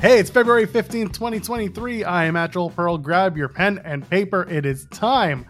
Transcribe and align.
Hey, 0.00 0.18
it's 0.18 0.30
February 0.30 0.66
15th, 0.66 1.12
2023. 1.12 2.04
I 2.04 2.24
am 2.24 2.34
at 2.34 2.52
Joel 2.52 2.70
Pearl. 2.70 2.96
Grab 2.96 3.36
your 3.36 3.50
pen 3.50 3.82
and 3.84 4.08
paper. 4.08 4.48
It 4.48 4.64
is 4.64 4.86
time 4.86 5.44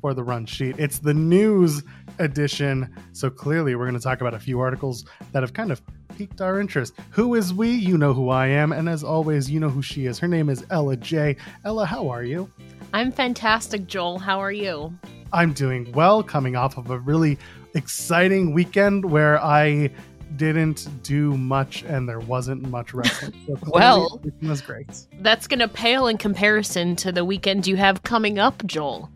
for 0.00 0.12
the 0.12 0.24
run 0.24 0.44
sheet. 0.44 0.74
It's 0.76 0.98
the 0.98 1.14
news 1.14 1.84
edition. 2.18 2.92
So 3.12 3.30
clearly, 3.30 3.76
we're 3.76 3.84
going 3.84 3.96
to 3.96 4.02
talk 4.02 4.20
about 4.20 4.34
a 4.34 4.40
few 4.40 4.58
articles 4.58 5.04
that 5.30 5.44
have 5.44 5.52
kind 5.52 5.70
of 5.70 5.80
piqued 6.18 6.40
our 6.40 6.58
interest. 6.58 6.94
Who 7.10 7.36
is 7.36 7.54
we? 7.54 7.70
You 7.70 7.96
know 7.96 8.12
who 8.12 8.28
I 8.28 8.48
am. 8.48 8.72
And 8.72 8.88
as 8.88 9.04
always, 9.04 9.48
you 9.48 9.60
know 9.60 9.70
who 9.70 9.82
she 9.82 10.06
is. 10.06 10.18
Her 10.18 10.26
name 10.26 10.48
is 10.48 10.66
Ella 10.70 10.96
Jay. 10.96 11.36
Ella, 11.64 11.86
how 11.86 12.08
are 12.08 12.24
you? 12.24 12.50
I'm 12.92 13.12
fantastic, 13.12 13.86
Joel. 13.86 14.18
How 14.18 14.40
are 14.40 14.50
you? 14.50 14.92
I'm 15.32 15.52
doing 15.52 15.92
well, 15.92 16.24
coming 16.24 16.56
off 16.56 16.76
of 16.76 16.90
a 16.90 16.98
really 16.98 17.38
exciting 17.74 18.52
weekend 18.52 19.04
where 19.04 19.40
I 19.40 19.90
didn't 20.36 20.88
do 21.02 21.36
much 21.36 21.82
and 21.82 22.08
there 22.08 22.20
wasn't 22.20 22.68
much 22.68 22.94
wrestling. 22.94 23.34
So 23.46 23.58
well, 23.66 24.20
was 24.42 24.60
great. 24.60 25.06
That's 25.20 25.46
going 25.46 25.60
to 25.60 25.68
pale 25.68 26.06
in 26.06 26.18
comparison 26.18 26.96
to 26.96 27.12
the 27.12 27.24
weekend 27.24 27.66
you 27.66 27.76
have 27.76 28.02
coming 28.02 28.38
up, 28.38 28.64
Joel. 28.66 29.10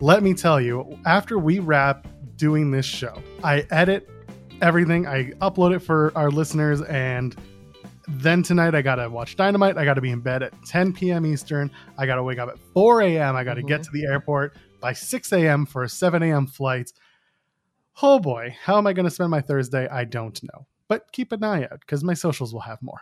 Let 0.00 0.22
me 0.22 0.34
tell 0.34 0.60
you, 0.60 0.98
after 1.06 1.38
we 1.38 1.60
wrap 1.60 2.08
doing 2.36 2.70
this 2.70 2.86
show, 2.86 3.22
I 3.44 3.66
edit 3.70 4.08
everything, 4.60 5.06
I 5.06 5.30
upload 5.40 5.74
it 5.74 5.78
for 5.78 6.12
our 6.16 6.30
listeners, 6.30 6.82
and 6.82 7.36
then 8.08 8.42
tonight 8.42 8.74
I 8.74 8.82
gotta 8.82 9.08
watch 9.08 9.36
Dynamite. 9.36 9.78
I 9.78 9.84
gotta 9.84 10.00
be 10.00 10.10
in 10.10 10.20
bed 10.20 10.42
at 10.42 10.52
10 10.66 10.92
p.m. 10.92 11.24
Eastern. 11.24 11.70
I 11.96 12.06
gotta 12.06 12.22
wake 12.22 12.38
up 12.38 12.48
at 12.48 12.58
4 12.74 13.02
a.m. 13.02 13.36
I 13.36 13.44
gotta 13.44 13.60
mm-hmm. 13.60 13.68
get 13.68 13.84
to 13.84 13.90
the 13.92 14.04
airport 14.04 14.56
by 14.80 14.92
6 14.92 15.32
a.m. 15.32 15.64
for 15.66 15.84
a 15.84 15.88
7 15.88 16.20
a.m. 16.22 16.48
flight. 16.48 16.92
Oh 18.00 18.18
boy, 18.18 18.56
how 18.62 18.78
am 18.78 18.86
I 18.86 18.92
going 18.92 19.04
to 19.04 19.10
spend 19.10 19.30
my 19.30 19.40
Thursday? 19.40 19.86
I 19.88 20.04
don't 20.04 20.40
know. 20.42 20.66
But 20.88 21.12
keep 21.12 21.32
an 21.32 21.44
eye 21.44 21.64
out 21.64 21.80
because 21.80 22.04
my 22.04 22.14
socials 22.14 22.52
will 22.52 22.60
have 22.60 22.82
more. 22.82 23.00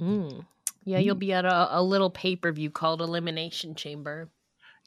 Mm. 0.00 0.46
Yeah, 0.84 0.98
you'll 0.98 1.16
be 1.16 1.32
at 1.32 1.44
a, 1.44 1.78
a 1.78 1.82
little 1.82 2.10
pay 2.10 2.36
per 2.36 2.52
view 2.52 2.70
called 2.70 3.02
Elimination 3.02 3.74
Chamber. 3.74 4.30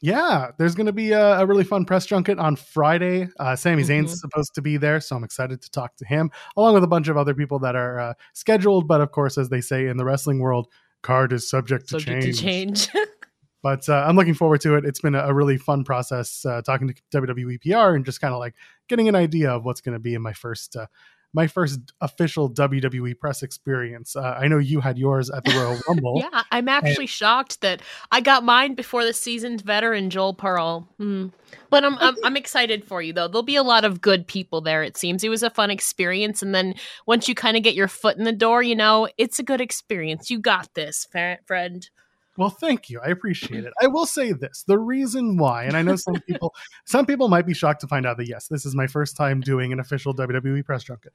Yeah, 0.00 0.50
there's 0.58 0.74
going 0.74 0.86
to 0.86 0.92
be 0.92 1.12
a, 1.12 1.38
a, 1.38 1.46
really 1.46 1.62
fun 1.62 1.84
press 1.84 2.06
junket 2.06 2.36
on 2.40 2.56
Friday. 2.56 3.28
Uh, 3.38 3.54
Sami 3.54 3.84
mm-hmm. 3.84 3.92
Zayn's 3.92 4.20
supposed 4.20 4.52
to 4.56 4.60
be 4.60 4.76
there, 4.76 5.00
so 5.00 5.14
I'm 5.14 5.22
excited 5.22 5.62
to 5.62 5.70
talk 5.70 5.94
to 5.98 6.04
him, 6.04 6.32
along 6.56 6.74
with 6.74 6.82
a 6.82 6.88
bunch 6.88 7.06
of 7.06 7.16
other 7.16 7.34
people 7.34 7.60
that 7.60 7.76
are 7.76 8.00
uh, 8.00 8.14
scheduled. 8.32 8.88
But 8.88 9.00
of 9.00 9.12
course, 9.12 9.38
as 9.38 9.48
they 9.48 9.60
say 9.60 9.86
in 9.86 9.98
the 9.98 10.04
wrestling 10.04 10.40
world, 10.40 10.66
card 11.02 11.32
is 11.32 11.48
subject 11.48 11.88
to 11.90 12.00
subject 12.00 12.22
change. 12.22 12.36
To 12.36 12.42
change. 12.42 12.88
But 13.62 13.88
uh, 13.88 14.04
I'm 14.06 14.16
looking 14.16 14.34
forward 14.34 14.60
to 14.62 14.74
it. 14.74 14.84
It's 14.84 15.00
been 15.00 15.14
a, 15.14 15.20
a 15.20 15.32
really 15.32 15.56
fun 15.56 15.84
process 15.84 16.44
uh, 16.44 16.62
talking 16.62 16.88
to 16.88 17.20
WWE 17.20 17.60
PR 17.62 17.94
and 17.94 18.04
just 18.04 18.20
kind 18.20 18.34
of 18.34 18.40
like 18.40 18.54
getting 18.88 19.08
an 19.08 19.14
idea 19.14 19.52
of 19.52 19.64
what's 19.64 19.80
going 19.80 19.92
to 19.92 20.00
be 20.00 20.14
in 20.14 20.20
my 20.20 20.32
first 20.32 20.74
uh, 20.74 20.86
my 21.34 21.46
first 21.46 21.80
official 22.00 22.50
WWE 22.50 23.18
press 23.18 23.42
experience. 23.42 24.14
Uh, 24.16 24.36
I 24.38 24.48
know 24.48 24.58
you 24.58 24.80
had 24.80 24.98
yours 24.98 25.30
at 25.30 25.44
the 25.44 25.50
Royal 25.56 25.80
Rumble. 25.88 26.18
yeah, 26.30 26.42
I'm 26.50 26.68
actually 26.68 27.04
and- 27.04 27.10
shocked 27.10 27.60
that 27.62 27.80
I 28.10 28.20
got 28.20 28.44
mine 28.44 28.74
before 28.74 29.04
the 29.04 29.12
seasoned 29.12 29.62
veteran 29.62 30.10
Joel 30.10 30.34
Pearl. 30.34 30.88
Hmm. 30.98 31.28
But 31.70 31.84
I'm, 31.84 31.96
I'm, 31.98 32.16
I'm 32.24 32.36
excited 32.36 32.84
for 32.84 33.00
you 33.02 33.12
though. 33.12 33.28
There'll 33.28 33.42
be 33.42 33.56
a 33.56 33.62
lot 33.62 33.84
of 33.84 34.00
good 34.00 34.26
people 34.26 34.60
there. 34.60 34.82
It 34.82 34.96
seems 34.96 35.24
it 35.24 35.28
was 35.28 35.42
a 35.42 35.50
fun 35.50 35.70
experience, 35.70 36.42
and 36.42 36.54
then 36.54 36.74
once 37.06 37.28
you 37.28 37.34
kind 37.34 37.56
of 37.56 37.62
get 37.62 37.74
your 37.74 37.88
foot 37.88 38.16
in 38.16 38.24
the 38.24 38.32
door, 38.32 38.62
you 38.62 38.76
know 38.76 39.08
it's 39.18 39.38
a 39.38 39.42
good 39.42 39.60
experience. 39.60 40.30
You 40.30 40.38
got 40.38 40.74
this, 40.74 41.06
friend. 41.46 41.88
Well, 42.36 42.50
thank 42.50 42.88
you. 42.88 43.00
I 43.00 43.08
appreciate 43.08 43.64
it. 43.64 43.72
I 43.82 43.88
will 43.88 44.06
say 44.06 44.32
this: 44.32 44.64
the 44.66 44.78
reason 44.78 45.36
why, 45.36 45.64
and 45.64 45.76
I 45.76 45.82
know 45.82 45.96
some 45.96 46.14
people, 46.26 46.54
some 46.84 47.06
people 47.06 47.28
might 47.28 47.46
be 47.46 47.54
shocked 47.54 47.80
to 47.82 47.86
find 47.86 48.06
out 48.06 48.16
that 48.16 48.28
yes, 48.28 48.48
this 48.48 48.64
is 48.64 48.74
my 48.74 48.86
first 48.86 49.16
time 49.16 49.40
doing 49.40 49.72
an 49.72 49.80
official 49.80 50.14
WWE 50.14 50.64
press 50.64 50.84
junket. 50.84 51.12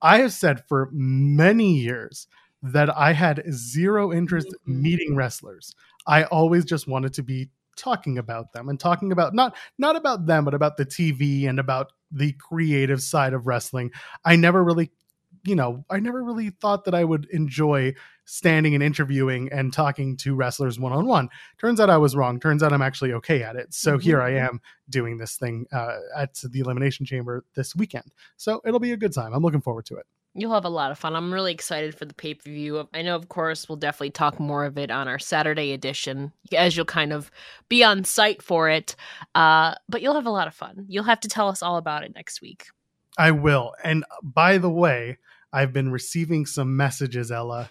I 0.00 0.18
have 0.18 0.32
said 0.32 0.64
for 0.66 0.88
many 0.92 1.74
years 1.74 2.26
that 2.62 2.94
I 2.96 3.12
had 3.12 3.42
zero 3.50 4.12
interest 4.12 4.48
mm-hmm. 4.48 4.82
meeting 4.82 5.16
wrestlers. 5.16 5.74
I 6.06 6.24
always 6.24 6.64
just 6.64 6.88
wanted 6.88 7.12
to 7.14 7.22
be 7.22 7.50
talking 7.76 8.16
about 8.16 8.52
them 8.52 8.68
and 8.68 8.80
talking 8.80 9.12
about 9.12 9.34
not 9.34 9.54
not 9.78 9.96
about 9.96 10.26
them, 10.26 10.44
but 10.44 10.54
about 10.54 10.76
the 10.76 10.86
TV 10.86 11.48
and 11.48 11.60
about 11.60 11.92
the 12.10 12.32
creative 12.32 13.02
side 13.02 13.34
of 13.34 13.46
wrestling. 13.46 13.90
I 14.24 14.36
never 14.36 14.64
really 14.64 14.90
you 15.46 15.54
know, 15.54 15.84
I 15.90 16.00
never 16.00 16.22
really 16.22 16.50
thought 16.50 16.84
that 16.84 16.94
I 16.94 17.04
would 17.04 17.26
enjoy 17.30 17.94
standing 18.24 18.74
and 18.74 18.82
interviewing 18.82 19.48
and 19.52 19.72
talking 19.72 20.16
to 20.18 20.34
wrestlers 20.34 20.78
one 20.78 20.92
on 20.92 21.06
one. 21.06 21.28
Turns 21.58 21.80
out 21.80 21.88
I 21.88 21.96
was 21.96 22.16
wrong. 22.16 22.40
Turns 22.40 22.62
out 22.62 22.72
I'm 22.72 22.82
actually 22.82 23.12
okay 23.14 23.42
at 23.42 23.56
it. 23.56 23.72
So 23.72 23.92
mm-hmm. 23.92 24.00
here 24.00 24.20
I 24.20 24.34
am 24.34 24.60
doing 24.90 25.16
this 25.16 25.36
thing 25.36 25.66
uh, 25.72 25.96
at 26.16 26.34
the 26.34 26.60
Elimination 26.60 27.06
Chamber 27.06 27.44
this 27.54 27.74
weekend. 27.76 28.12
So 28.36 28.60
it'll 28.64 28.80
be 28.80 28.92
a 28.92 28.96
good 28.96 29.12
time. 29.12 29.32
I'm 29.32 29.42
looking 29.42 29.60
forward 29.60 29.86
to 29.86 29.96
it. 29.96 30.06
You'll 30.38 30.52
have 30.52 30.66
a 30.66 30.70
lot 30.70 30.90
of 30.90 30.98
fun. 30.98 31.16
I'm 31.16 31.32
really 31.32 31.52
excited 31.52 31.94
for 31.94 32.04
the 32.04 32.12
pay 32.12 32.34
per 32.34 32.50
view. 32.50 32.86
I 32.92 33.00
know, 33.00 33.16
of 33.16 33.30
course, 33.30 33.70
we'll 33.70 33.76
definitely 33.76 34.10
talk 34.10 34.38
more 34.38 34.66
of 34.66 34.76
it 34.76 34.90
on 34.90 35.08
our 35.08 35.18
Saturday 35.18 35.72
edition, 35.72 36.30
as 36.54 36.76
you'll 36.76 36.84
kind 36.84 37.14
of 37.14 37.30
be 37.70 37.82
on 37.82 38.04
site 38.04 38.42
for 38.42 38.68
it. 38.68 38.96
Uh, 39.34 39.74
but 39.88 40.02
you'll 40.02 40.14
have 40.14 40.26
a 40.26 40.30
lot 40.30 40.46
of 40.46 40.54
fun. 40.54 40.84
You'll 40.88 41.04
have 41.04 41.20
to 41.20 41.28
tell 41.28 41.48
us 41.48 41.62
all 41.62 41.78
about 41.78 42.04
it 42.04 42.14
next 42.14 42.42
week. 42.42 42.66
I 43.16 43.30
will. 43.30 43.72
And 43.82 44.04
by 44.22 44.58
the 44.58 44.68
way, 44.68 45.16
I've 45.56 45.72
been 45.72 45.90
receiving 45.90 46.44
some 46.44 46.76
messages, 46.76 47.32
Ella. 47.32 47.70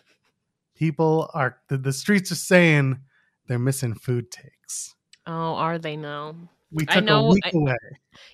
People 0.75 1.29
are 1.35 1.59
the, 1.69 1.77
the 1.77 1.93
streets 1.93 2.31
are 2.31 2.35
saying 2.35 2.99
they're 3.45 3.59
missing 3.59 3.93
food 3.93 4.31
takes. 4.31 4.95
Oh, 5.27 5.53
are 5.53 5.77
they 5.77 5.95
now? 5.95 6.35
We 6.75 6.85
took 6.85 6.97
I 6.97 6.99
know, 6.99 7.27
a 7.27 7.33
week 7.33 7.45
I, 7.45 7.51
away. 7.53 7.77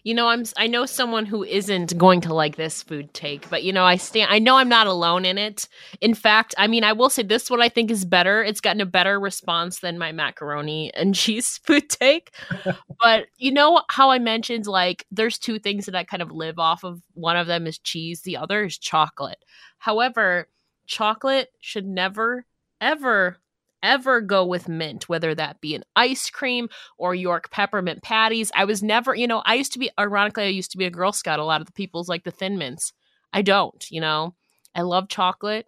You 0.03 0.16
know, 0.16 0.28
I'm 0.28 0.44
I 0.57 0.66
know 0.66 0.88
someone 0.88 1.28
who 1.28 1.44
isn't 1.44 1.96
going 1.96 2.22
to 2.22 2.34
like 2.34 2.56
this 2.56 2.81
food 2.81 3.13
take, 3.13 3.47
but 3.52 3.63
you 3.63 3.72
know, 3.72 3.85
I 3.85 3.97
stand 3.97 4.31
I 4.31 4.40
know 4.40 4.57
I'm 4.57 4.68
not 4.68 4.88
alone 4.88 5.25
in 5.25 5.38
it. 5.38 5.69
In 6.02 6.16
fact, 6.16 6.56
I 6.57 6.66
mean, 6.66 6.84
I 6.84 6.94
will 6.94 7.12
say 7.12 7.22
this 7.22 7.51
what 7.51 7.62
I 7.62 7.69
think 7.69 7.91
is 7.91 8.03
better. 8.03 8.44
It's 8.44 8.59
gotten 8.59 8.81
a 8.81 8.85
better 8.88 9.19
response 9.19 9.80
than 9.80 10.00
my 10.00 10.12
macaroni 10.12 10.91
and 10.96 11.13
cheese 11.13 11.57
food 11.63 11.88
take. 11.88 12.31
but 13.00 13.28
you 13.38 13.51
know 13.51 13.84
how 13.90 14.09
I 14.09 14.18
mentioned 14.18 14.66
like 14.66 15.06
there's 15.12 15.38
two 15.38 15.59
things 15.59 15.85
that 15.85 15.96
I 15.96 16.03
kind 16.03 16.24
of 16.24 16.31
live 16.31 16.57
off 16.57 16.84
of. 16.84 17.00
One 17.13 17.38
of 17.38 17.46
them 17.46 17.68
is 17.68 17.78
cheese, 17.78 18.22
the 18.22 18.38
other 18.38 18.63
is 18.63 18.80
chocolate. 18.80 19.44
However, 19.78 20.47
chocolate 20.88 21.50
should 21.59 21.85
never 21.85 22.46
ever 22.81 23.38
ever 23.84 24.22
go 24.22 24.46
with 24.46 24.68
mint, 24.68 25.09
whether 25.09 25.34
that 25.36 25.62
be 25.62 25.75
an 25.75 25.84
ice 25.96 26.30
cream 26.30 26.69
or 26.97 27.16
York 27.16 27.52
peppermint 27.52 28.03
patties. 28.03 28.52
I 28.56 28.66
was 28.66 28.84
never, 28.84 29.16
you 29.16 29.28
know, 29.28 29.42
I 29.46 29.56
used 29.56 29.74
to 29.74 29.80
be, 29.80 29.90
ironically, 30.00 30.44
I 30.44 30.47
used 30.47 30.72
to 30.72 30.78
be 30.78 30.86
a 30.86 30.92
Girl 30.92 31.12
Scout. 31.12 31.40
A 31.40 31.44
lot 31.44 31.62
of 31.62 31.68
the 31.68 31.74
people's 31.74 32.09
like 32.09 32.24
the 32.24 32.31
thin 32.31 32.58
mints. 32.58 32.94
I 33.34 33.42
don't, 33.42 33.86
you 33.90 34.02
know. 34.02 34.36
I 34.75 34.81
love 34.81 35.09
chocolate. 35.09 35.68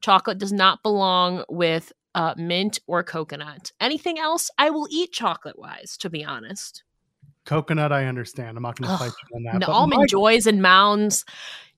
Chocolate 0.00 0.38
does 0.38 0.52
not 0.52 0.82
belong 0.82 1.44
with 1.48 1.92
uh, 2.14 2.34
mint 2.36 2.78
or 2.86 3.02
coconut. 3.02 3.72
Anything 3.80 4.18
else, 4.18 4.50
I 4.58 4.70
will 4.70 4.86
eat 4.90 5.12
chocolate 5.12 5.58
wise, 5.58 5.96
to 5.98 6.10
be 6.10 6.24
honest. 6.24 6.84
Coconut, 7.46 7.92
I 7.92 8.06
understand. 8.06 8.56
I'm 8.56 8.62
not 8.62 8.78
going 8.78 8.90
to 8.90 8.98
fight 8.98 9.12
you 9.30 9.36
on 9.36 9.42
that. 9.44 9.66
No, 9.66 9.72
almond 9.72 10.00
my- 10.00 10.06
joys 10.06 10.46
and 10.46 10.62
mounds, 10.62 11.24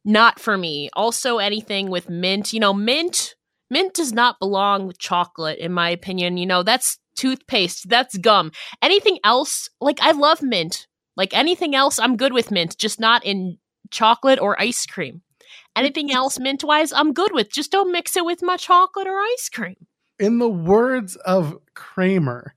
not 0.04 0.38
for 0.38 0.58
me. 0.58 0.90
Also, 0.94 1.38
anything 1.38 1.88
with 1.88 2.10
mint. 2.10 2.52
You 2.52 2.60
know, 2.60 2.74
mint 2.74 3.35
mint 3.70 3.94
does 3.94 4.12
not 4.12 4.38
belong 4.38 4.86
with 4.86 4.98
chocolate 4.98 5.58
in 5.58 5.72
my 5.72 5.90
opinion 5.90 6.36
you 6.36 6.46
know 6.46 6.62
that's 6.62 6.98
toothpaste 7.16 7.88
that's 7.88 8.16
gum. 8.18 8.52
Anything 8.82 9.18
else 9.24 9.68
like 9.80 10.00
i 10.00 10.12
love 10.12 10.42
mint. 10.42 10.86
Like 11.16 11.34
anything 11.34 11.74
else 11.74 11.98
i'm 11.98 12.16
good 12.16 12.32
with 12.32 12.50
mint 12.50 12.76
just 12.78 13.00
not 13.00 13.24
in 13.24 13.58
chocolate 13.90 14.38
or 14.38 14.60
ice 14.60 14.86
cream. 14.86 15.14
Mm-hmm. 15.14 15.80
Anything 15.80 16.12
else 16.12 16.38
mint 16.38 16.62
wise 16.62 16.92
i'm 16.92 17.12
good 17.12 17.32
with 17.32 17.50
just 17.50 17.72
don't 17.72 17.90
mix 17.90 18.16
it 18.16 18.24
with 18.24 18.42
my 18.42 18.56
chocolate 18.56 19.06
or 19.08 19.18
ice 19.18 19.48
cream. 19.48 19.86
In 20.18 20.38
the 20.38 20.48
words 20.48 21.16
of 21.16 21.58
kramer 21.74 22.54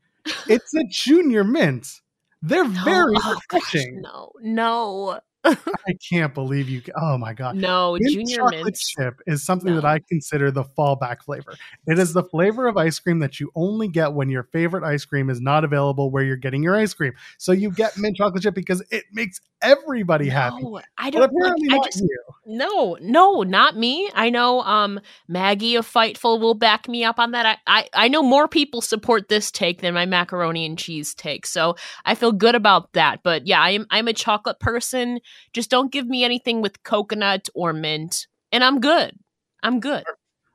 it's 0.48 0.74
a 0.76 0.84
junior 0.84 1.44
mint. 1.44 2.02
They're 2.42 2.64
no, 2.68 2.84
very 2.84 3.16
oh, 3.18 3.36
refreshing. 3.52 4.02
gosh, 4.02 4.12
no 4.12 4.32
no 4.42 5.20
I 5.46 5.94
can't 6.10 6.34
believe 6.34 6.68
you. 6.68 6.82
Oh 7.00 7.18
my 7.18 7.34
god! 7.34 7.56
No, 7.56 7.98
mint 8.00 8.12
junior 8.12 8.38
chocolate 8.38 8.66
mint 8.66 8.78
chip 8.78 9.22
is 9.26 9.44
something 9.44 9.74
no. 9.74 9.76
that 9.76 9.86
I 9.86 10.00
consider 10.00 10.52
the 10.52 10.64
fallback 10.64 11.24
flavor. 11.24 11.56
It 11.88 11.98
is 11.98 12.14
the 12.14 12.24
flavor 12.24 12.68
of 12.68 12.76
ice 12.76 13.00
cream 13.00 13.20
that 13.20 13.40
you 13.40 13.50
only 13.56 13.88
get 13.88 14.14
when 14.14 14.30
your 14.30 14.44
favorite 14.44 14.84
ice 14.84 15.06
cream 15.06 15.30
is 15.30 15.40
not 15.40 15.64
available 15.64 16.12
where 16.12 16.24
you're 16.24 16.36
getting 16.36 16.62
your 16.62 16.76
ice 16.76 16.94
cream. 16.94 17.14
So 17.38 17.54
you 17.54 17.72
get 17.72 17.98
mint 17.98 18.18
chocolate 18.18 18.44
chip 18.44 18.54
because 18.54 18.84
it 18.92 19.06
makes 19.14 19.40
everybody 19.62 20.26
no, 20.26 20.32
happy. 20.32 20.66
I 20.98 21.10
don't. 21.10 21.22
Like, 21.22 21.54
I 21.72 21.86
just 21.86 22.02
you. 22.02 22.20
no, 22.46 22.98
no, 23.02 23.44
not 23.44 23.78
me. 23.78 24.10
I 24.14 24.30
know. 24.30 24.62
Um, 24.62 25.00
Maggie 25.28 25.76
of 25.76 25.88
Fightful 25.88 26.40
will 26.40 26.54
back 26.54 26.88
me 26.90 27.04
up 27.04 27.20
on 27.20 27.32
that. 27.32 27.46
I, 27.46 27.58
I, 27.66 27.90
I 27.94 28.08
know 28.08 28.24
more 28.24 28.48
people 28.48 28.82
support 28.82 29.30
this 29.30 29.52
take 29.52 29.82
than 29.82 29.94
my 29.94 30.06
macaroni 30.06 30.66
and 30.66 30.78
cheese 30.78 31.14
take, 31.14 31.46
so 31.46 31.76
I 32.06 32.16
feel 32.16 32.32
good 32.32 32.56
about 32.56 32.92
that. 32.94 33.22
But 33.24 33.48
yeah, 33.48 33.62
I'm 33.62 33.86
I'm 33.90 34.08
a 34.08 34.14
chocolate 34.14 34.60
person. 34.60 35.20
Just 35.54 35.70
don't 35.70 35.92
give 35.92 36.08
me 36.08 36.24
anything 36.24 36.62
with 36.62 36.84
coconut 36.84 37.50
or 37.54 37.74
mint, 37.74 38.28
and 38.52 38.64
I'm 38.64 38.80
good. 38.80 39.18
I'm 39.64 39.80
good. 39.80 40.04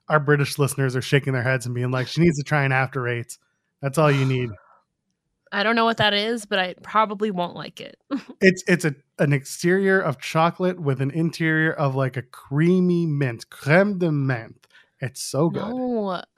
Our, 0.08 0.20
British 0.20 0.58
listeners 0.58 0.96
are 0.96 1.02
shaking 1.02 1.32
their 1.32 1.42
heads 1.42 1.66
and 1.66 1.74
being 1.74 1.90
like, 1.90 2.06
"She 2.08 2.20
needs 2.20 2.38
to 2.38 2.44
try 2.44 2.64
an 2.64 2.72
after 2.72 3.08
eight. 3.08 3.38
That's 3.80 3.98
all 3.98 4.10
you 4.10 4.24
need." 4.24 4.50
I 5.52 5.62
don't 5.62 5.76
know 5.76 5.84
what 5.84 5.98
that 5.98 6.14
is, 6.14 6.46
but 6.46 6.58
I 6.58 6.74
probably 6.82 7.30
won't 7.30 7.54
like 7.54 7.80
it. 7.80 7.96
it's 8.40 8.64
it's 8.66 8.84
a 8.84 8.94
an 9.18 9.32
exterior 9.32 10.00
of 10.00 10.20
chocolate 10.20 10.80
with 10.80 11.00
an 11.00 11.12
interior 11.12 11.72
of 11.72 11.94
like 11.94 12.16
a 12.16 12.22
creamy 12.22 13.06
mint, 13.06 13.48
creme 13.50 13.98
de 13.98 14.08
menthe. 14.08 14.64
It's 15.00 15.22
so 15.22 15.50
good. 15.50 15.68
No. 15.68 16.22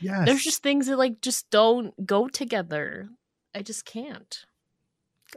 Yes. 0.00 0.26
There's 0.26 0.42
just 0.42 0.62
things 0.62 0.88
that 0.88 0.98
like 0.98 1.22
just 1.22 1.48
don't 1.50 1.94
go 2.04 2.28
together. 2.28 3.08
I 3.54 3.62
just 3.62 3.86
can't. 3.86 4.44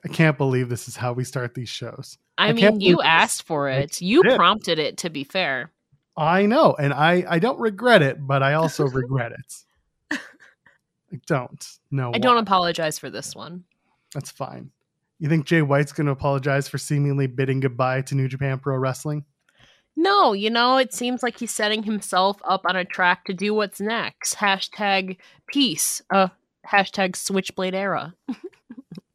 I 0.03 0.09
can't 0.09 0.37
believe 0.37 0.67
this 0.67 0.87
is 0.87 0.97
how 0.97 1.13
we 1.13 1.23
start 1.23 1.53
these 1.53 1.69
shows. 1.69 2.17
I, 2.37 2.49
I 2.49 2.53
mean, 2.53 2.81
you 2.81 3.01
asked 3.01 3.43
for 3.43 3.69
it. 3.69 4.01
You 4.01 4.23
did. 4.23 4.35
prompted 4.35 4.79
it 4.79 4.97
to 4.99 5.09
be 5.09 5.23
fair. 5.23 5.71
I 6.15 6.45
know, 6.45 6.75
and 6.77 6.93
I 6.93 7.25
I 7.27 7.39
don't 7.39 7.59
regret 7.59 8.01
it, 8.01 8.25
but 8.25 8.43
I 8.43 8.53
also 8.53 8.85
regret 8.87 9.31
it. 9.31 10.19
I 11.13 11.19
don't. 11.25 11.65
No, 11.89 12.11
I 12.13 12.19
don't 12.19 12.37
apologize 12.37 12.99
for 12.99 13.09
this 13.09 13.35
one. 13.35 13.63
That's 14.13 14.29
fine. 14.31 14.71
You 15.19 15.29
think 15.29 15.45
Jay 15.45 15.61
White's 15.61 15.93
going 15.93 16.05
to 16.05 16.11
apologize 16.11 16.67
for 16.67 16.77
seemingly 16.77 17.27
bidding 17.27 17.59
goodbye 17.59 18.01
to 18.03 18.15
New 18.15 18.27
Japan 18.27 18.59
Pro 18.59 18.75
Wrestling? 18.77 19.25
No, 19.95 20.33
you 20.33 20.51
know, 20.51 20.77
it 20.77 20.93
seems 20.93 21.23
like 21.23 21.39
he's 21.39 21.51
setting 21.51 21.81
himself 21.83 22.37
up 22.43 22.61
on 22.65 22.75
a 22.75 22.85
track 22.85 23.25
to 23.25 23.33
do 23.33 23.53
what's 23.53 23.81
next. 23.81 24.35
Hashtag 24.35 25.17
peace. 25.47 26.01
Uh 26.09 26.27
hashtag 26.67 27.15
switchblade 27.15 27.73
era. 27.75 28.13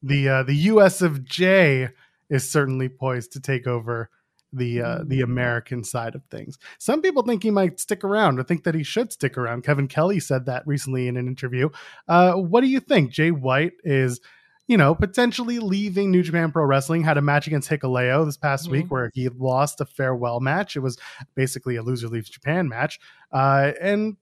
The 0.02 0.28
uh, 0.28 0.42
the 0.42 0.54
US 0.54 1.00
of 1.00 1.24
J 1.24 1.90
is 2.32 2.50
certainly 2.50 2.88
poised 2.88 3.32
to 3.32 3.40
take 3.40 3.66
over 3.66 4.08
the 4.52 4.82
uh, 4.82 4.98
the 5.06 5.20
American 5.22 5.82
side 5.84 6.14
of 6.14 6.22
things. 6.30 6.58
Some 6.78 7.00
people 7.00 7.22
think 7.22 7.42
he 7.42 7.50
might 7.50 7.80
stick 7.80 8.04
around 8.04 8.38
or 8.38 8.42
think 8.42 8.64
that 8.64 8.74
he 8.74 8.82
should 8.82 9.12
stick 9.12 9.38
around. 9.38 9.64
Kevin 9.64 9.88
Kelly 9.88 10.20
said 10.20 10.46
that 10.46 10.66
recently 10.66 11.08
in 11.08 11.16
an 11.16 11.26
interview. 11.26 11.70
Uh, 12.08 12.32
what 12.34 12.60
do 12.60 12.66
you 12.66 12.80
think? 12.80 13.10
Jay 13.12 13.30
White 13.30 13.72
is, 13.82 14.20
you 14.66 14.76
know, 14.76 14.94
potentially 14.94 15.58
leaving 15.58 16.10
New 16.10 16.22
Japan 16.22 16.52
Pro 16.52 16.64
Wrestling. 16.64 17.02
Had 17.02 17.16
a 17.16 17.22
match 17.22 17.46
against 17.46 17.70
Hikuleo 17.70 18.26
this 18.26 18.36
past 18.36 18.68
Mhm. 18.68 18.72
week 18.72 18.90
where 18.90 19.10
he 19.14 19.28
lost 19.30 19.80
a 19.80 19.86
farewell 19.86 20.40
match. 20.40 20.76
It 20.76 20.80
was 20.80 20.98
basically 21.34 21.76
a 21.76 21.82
loser 21.82 22.08
leaves 22.08 22.28
Japan 22.28 22.68
match, 22.68 23.00
uh, 23.32 23.72
and 23.80 24.16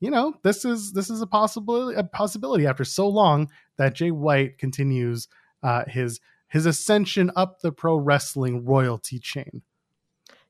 you 0.00 0.10
know 0.10 0.34
this 0.44 0.64
is 0.64 0.92
this 0.92 1.10
is 1.10 1.20
a 1.20 1.26
possible 1.26 1.90
a 1.94 2.04
possibility 2.04 2.66
after 2.66 2.84
so 2.84 3.06
long 3.06 3.50
that 3.76 3.94
Jay 3.94 4.12
White 4.12 4.56
continues 4.56 5.28
uh, 5.62 5.84
his 5.86 6.20
his 6.48 6.66
ascension 6.66 7.30
up 7.36 7.60
the 7.60 7.72
pro 7.72 7.96
wrestling 7.96 8.64
royalty 8.64 9.18
chain. 9.18 9.62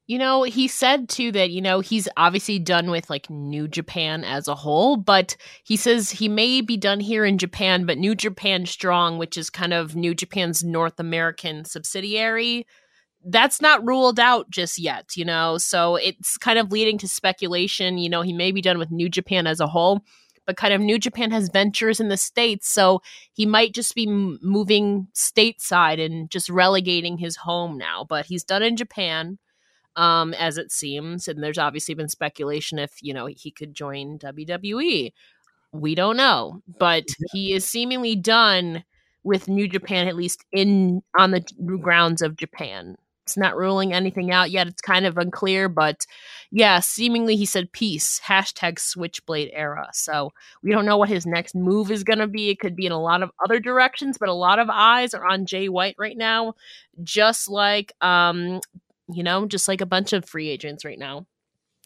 You 0.06 0.18
know, 0.18 0.42
he 0.42 0.68
said 0.68 1.10
too 1.10 1.32
that, 1.32 1.50
you 1.50 1.60
know, 1.60 1.80
he's 1.80 2.08
obviously 2.16 2.58
done 2.58 2.90
with 2.90 3.10
like 3.10 3.28
New 3.28 3.68
Japan 3.68 4.24
as 4.24 4.48
a 4.48 4.54
whole, 4.54 4.96
but 4.96 5.36
he 5.64 5.76
says 5.76 6.10
he 6.10 6.28
may 6.28 6.62
be 6.62 6.78
done 6.78 6.98
here 6.98 7.26
in 7.26 7.36
Japan, 7.36 7.84
but 7.84 7.98
New 7.98 8.14
Japan 8.14 8.64
Strong, 8.64 9.18
which 9.18 9.36
is 9.36 9.50
kind 9.50 9.74
of 9.74 9.96
New 9.96 10.14
Japan's 10.14 10.64
North 10.64 10.98
American 10.98 11.66
subsidiary, 11.66 12.66
that's 13.26 13.60
not 13.60 13.86
ruled 13.86 14.18
out 14.18 14.48
just 14.48 14.78
yet, 14.78 15.14
you 15.14 15.26
know? 15.26 15.58
So 15.58 15.96
it's 15.96 16.38
kind 16.38 16.58
of 16.58 16.72
leading 16.72 16.96
to 16.98 17.08
speculation. 17.08 17.98
You 17.98 18.08
know, 18.08 18.22
he 18.22 18.32
may 18.32 18.50
be 18.50 18.62
done 18.62 18.78
with 18.78 18.90
New 18.90 19.10
Japan 19.10 19.46
as 19.46 19.60
a 19.60 19.66
whole, 19.66 20.00
but 20.48 20.56
kind 20.56 20.72
of 20.72 20.80
New 20.80 20.98
Japan 20.98 21.30
has 21.30 21.50
ventures 21.50 22.00
in 22.00 22.08
the 22.08 22.16
States. 22.16 22.70
So 22.70 23.02
he 23.34 23.44
might 23.44 23.74
just 23.74 23.94
be 23.94 24.08
m- 24.08 24.38
moving 24.40 25.08
stateside 25.14 26.02
and 26.02 26.30
just 26.30 26.48
relegating 26.48 27.18
his 27.18 27.36
home 27.36 27.76
now. 27.76 28.06
But 28.08 28.24
he's 28.24 28.44
done 28.44 28.62
in 28.62 28.74
Japan 28.74 29.38
um, 29.94 30.32
as 30.32 30.56
it 30.56 30.72
seems. 30.72 31.28
And 31.28 31.42
there's 31.42 31.58
obviously 31.58 31.94
been 31.94 32.08
speculation 32.08 32.78
if, 32.78 32.92
you 33.02 33.12
know, 33.12 33.26
he 33.26 33.50
could 33.50 33.74
join 33.74 34.18
WWE. 34.18 35.12
We 35.72 35.94
don't 35.94 36.16
know. 36.16 36.62
But 36.78 37.04
he 37.34 37.52
is 37.52 37.66
seemingly 37.66 38.16
done 38.16 38.84
with 39.24 39.48
New 39.48 39.68
Japan, 39.68 40.08
at 40.08 40.16
least 40.16 40.46
in 40.50 41.02
on 41.18 41.32
the 41.32 41.44
grounds 41.82 42.22
of 42.22 42.36
Japan. 42.36 42.96
It's 43.28 43.36
not 43.36 43.56
ruling 43.58 43.92
anything 43.92 44.30
out 44.32 44.50
yet. 44.50 44.68
It's 44.68 44.80
kind 44.80 45.04
of 45.04 45.18
unclear, 45.18 45.68
but 45.68 46.06
yeah, 46.50 46.80
seemingly 46.80 47.36
he 47.36 47.44
said 47.44 47.70
peace, 47.72 48.22
hashtag 48.24 48.78
switchblade 48.78 49.50
era. 49.52 49.90
So 49.92 50.32
we 50.62 50.70
don't 50.70 50.86
know 50.86 50.96
what 50.96 51.10
his 51.10 51.26
next 51.26 51.54
move 51.54 51.90
is 51.90 52.04
going 52.04 52.20
to 52.20 52.26
be. 52.26 52.48
It 52.48 52.58
could 52.58 52.74
be 52.74 52.86
in 52.86 52.92
a 52.92 53.00
lot 53.00 53.22
of 53.22 53.30
other 53.44 53.60
directions, 53.60 54.16
but 54.16 54.30
a 54.30 54.34
lot 54.34 54.58
of 54.58 54.70
eyes 54.70 55.12
are 55.12 55.26
on 55.26 55.44
Jay 55.44 55.68
White 55.68 55.96
right 55.98 56.16
now, 56.16 56.54
just 57.04 57.50
like 57.50 57.92
um, 58.00 58.60
you 59.10 59.22
know, 59.22 59.44
just 59.44 59.68
like 59.68 59.82
a 59.82 59.86
bunch 59.86 60.14
of 60.14 60.24
free 60.24 60.48
agents 60.48 60.86
right 60.86 60.98
now. 60.98 61.26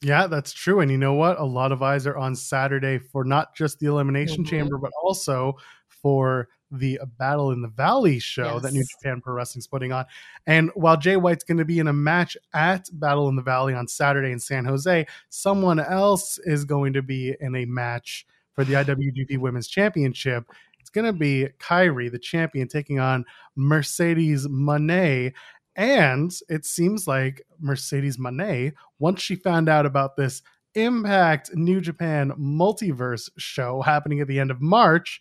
Yeah, 0.00 0.28
that's 0.28 0.52
true. 0.52 0.78
And 0.78 0.92
you 0.92 0.98
know 0.98 1.14
what? 1.14 1.40
A 1.40 1.44
lot 1.44 1.72
of 1.72 1.82
eyes 1.82 2.06
are 2.06 2.16
on 2.16 2.36
Saturday 2.36 2.98
for 2.98 3.24
not 3.24 3.56
just 3.56 3.80
the 3.80 3.86
Elimination 3.86 4.44
Mhm. 4.44 4.48
Chamber, 4.48 4.78
but 4.78 4.92
also 5.02 5.56
for 5.88 6.48
the 6.72 6.98
Battle 7.18 7.52
in 7.52 7.62
the 7.62 7.68
Valley 7.68 8.18
show 8.18 8.58
that 8.60 8.72
New 8.72 8.84
Japan 8.84 9.20
Pro 9.20 9.34
Wrestling's 9.34 9.66
putting 9.66 9.92
on. 9.92 10.06
And 10.46 10.70
while 10.74 10.96
Jay 10.96 11.16
White's 11.16 11.44
going 11.44 11.58
to 11.58 11.64
be 11.64 11.78
in 11.78 11.88
a 11.88 11.92
match 11.92 12.36
at 12.54 12.88
Battle 12.94 13.28
in 13.28 13.36
the 13.36 13.42
Valley 13.42 13.74
on 13.74 13.86
Saturday 13.86 14.32
in 14.32 14.40
San 14.40 14.64
Jose, 14.64 15.06
someone 15.28 15.78
else 15.78 16.38
is 16.44 16.64
going 16.64 16.94
to 16.94 17.02
be 17.02 17.36
in 17.40 17.54
a 17.54 17.64
match 17.66 18.26
for 18.54 18.64
the 18.64 18.74
IWGP 18.74 19.38
Women's 19.38 19.68
Championship. 19.68 20.44
It's 20.80 20.90
going 20.90 21.04
to 21.04 21.12
be 21.12 21.48
Kairi, 21.58 22.10
the 22.10 22.18
champion, 22.18 22.68
taking 22.68 22.98
on 22.98 23.24
Mercedes 23.54 24.48
Moné. 24.48 25.32
And 25.76 26.32
it 26.48 26.64
seems 26.66 27.06
like 27.06 27.42
Mercedes 27.60 28.16
Moné, 28.16 28.72
once 28.98 29.22
she 29.22 29.36
found 29.36 29.68
out 29.68 29.86
about 29.86 30.16
this 30.16 30.42
Impact 30.74 31.54
New 31.54 31.82
Japan 31.82 32.32
multiverse 32.38 33.28
show 33.36 33.82
happening 33.82 34.20
at 34.20 34.26
the 34.26 34.40
end 34.40 34.50
of 34.50 34.62
March, 34.62 35.20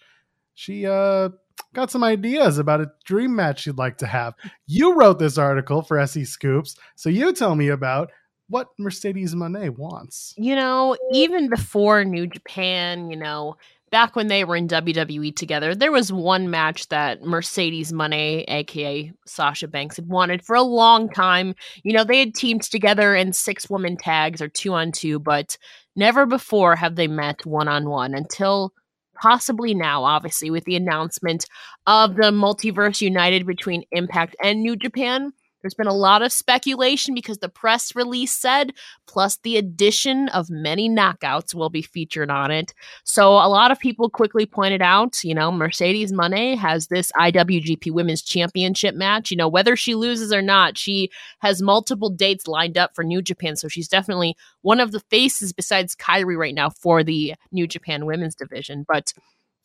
she 0.53 0.86
uh 0.86 1.30
got 1.74 1.92
some 1.92 2.04
ideas 2.04 2.58
about 2.58 2.81
a 2.81 2.92
dream 3.06 3.36
match 3.36 3.66
you'd 3.66 3.78
like 3.78 3.98
to 4.00 4.08
have. 4.08 4.34
You 4.68 4.96
wrote 4.96 5.19
this 5.19 5.38
article 5.38 5.81
for 5.81 6.00
SE 6.00 6.25
Scoops, 6.25 6.75
so 6.96 7.10
you 7.10 7.34
tell 7.34 7.56
me 7.56 7.69
about 7.69 8.12
what 8.48 8.68
Mercedes 8.78 9.34
Moné 9.34 9.69
wants. 9.75 10.34
You 10.38 10.56
know, 10.56 10.98
even 11.12 11.50
before 11.50 12.04
New 12.04 12.28
Japan, 12.28 13.10
you 13.10 13.16
know, 13.16 13.56
back 13.92 14.16
when 14.16 14.28
they 14.28 14.44
were 14.44 14.56
in 14.56 14.68
WWE 14.68 15.36
together, 15.36 15.74
there 15.75 15.92
was 15.92 16.12
one 16.12 16.50
match 16.50 16.88
that 16.90 17.22
Mercedes 17.22 17.92
Moné, 17.92 18.46
aka 18.48 19.12
Sasha 19.25 19.68
Banks, 19.68 19.96
had 19.98 20.08
wanted 20.08 20.44
for 20.44 20.56
a 20.56 20.63
long 20.63 21.10
time. 21.10 21.56
You 21.84 21.94
know, 21.94 22.04
they 22.04 22.19
had 22.19 22.34
teamed 22.34 22.63
together 22.63 23.16
in 23.16 23.34
six 23.34 23.69
woman 23.69 23.98
tags 23.98 24.42
or 24.42 24.50
two 24.50 24.74
on 24.74 24.92
two, 24.92 25.19
but 25.19 25.58
never 25.96 26.25
before 26.25 26.75
have 26.75 26.96
they 26.96 27.08
met 27.08 27.46
one 27.46 27.68
on 27.68 27.90
one 27.90 28.13
until 28.13 28.74
possibly 29.21 29.73
now, 29.73 30.03
obviously, 30.03 30.50
with 30.50 30.63
the 30.65 30.75
announcement 30.75 31.45
of 31.88 32.15
the 32.15 32.31
multiverse 32.31 33.01
united 33.01 33.45
between 33.45 33.83
Impact 33.91 34.35
and 34.44 34.62
New 34.62 34.75
Japan. 34.75 35.31
There's 35.62 35.74
been 35.74 35.88
a 35.88 35.94
lot 35.94 36.22
of 36.22 36.31
speculation 36.31 37.13
because 37.13 37.38
the 37.38 37.50
press 37.50 37.96
release 37.96 38.31
said, 38.31 38.74
plus 39.08 39.38
the 39.38 39.58
addition 39.58 40.30
of 40.30 40.50
many 40.50 40.90
knockouts 40.90 41.54
will 41.54 41.69
be 41.69 41.81
featured 41.81 42.31
on 42.31 42.52
it. 42.52 42.74
So 43.04 43.34
a 43.34 43.48
lot 43.48 43.72
of 43.72 43.80
people 43.80 44.10
quickly 44.10 44.46
pointed 44.46 44.82
out, 44.82 45.24
you 45.24 45.36
know, 45.36 45.51
Mercedes 45.51 46.12
Moné 46.12 46.58
has 46.58 46.88
this 46.88 47.12
IWGP 47.20 47.91
Women's 47.91 48.22
Championship 48.22 48.96
match. 48.96 49.32
You 49.32 49.38
know, 49.38 49.48
whether 49.48 49.75
she 49.75 49.96
loses 49.96 50.34
or 50.34 50.41
not, 50.41 50.77
she 50.77 51.10
has 51.39 51.62
multiple 51.62 52.10
dates 52.10 52.48
lined 52.48 52.77
up 52.77 52.96
for 52.96 53.03
New 53.03 53.22
Japan. 53.22 53.56
So 53.56 53.68
she's 53.68 53.88
definitely 53.88 54.36
one 54.62 54.80
of 54.80 54.91
the 54.91 55.01
faces 55.12 55.53
besides 55.53 55.96
Kairi 55.96 56.38
right 56.38 56.56
now 56.56 56.70
for 56.70 57.03
the 57.03 57.36
New 57.51 57.68
Japan 57.68 58.06
Women's 58.06 58.36
division. 58.36 58.86
But 58.88 59.13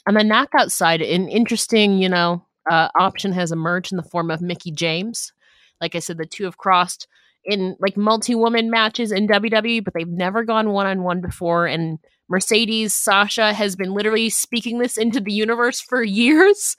on 0.06 0.14
the 0.14 0.24
knockout 0.24 0.70
side, 0.70 1.02
an 1.02 1.28
interesting, 1.28 1.98
you 1.98 2.08
know, 2.08 2.44
uh, 2.70 2.88
option 2.98 3.32
has 3.32 3.52
emerged 3.52 3.92
in 3.92 3.96
the 3.96 4.02
form 4.02 4.30
of 4.30 4.40
Mickie 4.40 4.70
James. 4.70 5.32
Like 5.80 5.94
I 5.94 6.00
said, 6.00 6.18
the 6.18 6.26
two 6.26 6.44
have 6.44 6.58
crossed 6.58 7.06
in 7.44 7.76
like 7.80 7.96
multi 7.96 8.34
woman 8.34 8.70
matches 8.70 9.12
in 9.12 9.28
WWE, 9.28 9.84
but 9.84 9.94
they've 9.94 10.08
never 10.08 10.44
gone 10.44 10.70
one 10.70 10.86
on 10.86 11.02
one 11.02 11.20
before. 11.20 11.66
And 11.66 11.98
Mercedes 12.28 12.94
Sasha 12.94 13.52
has 13.52 13.76
been 13.76 13.94
literally 13.94 14.30
speaking 14.30 14.78
this 14.78 14.96
into 14.96 15.20
the 15.20 15.32
universe 15.32 15.80
for 15.80 16.02
years. 16.02 16.76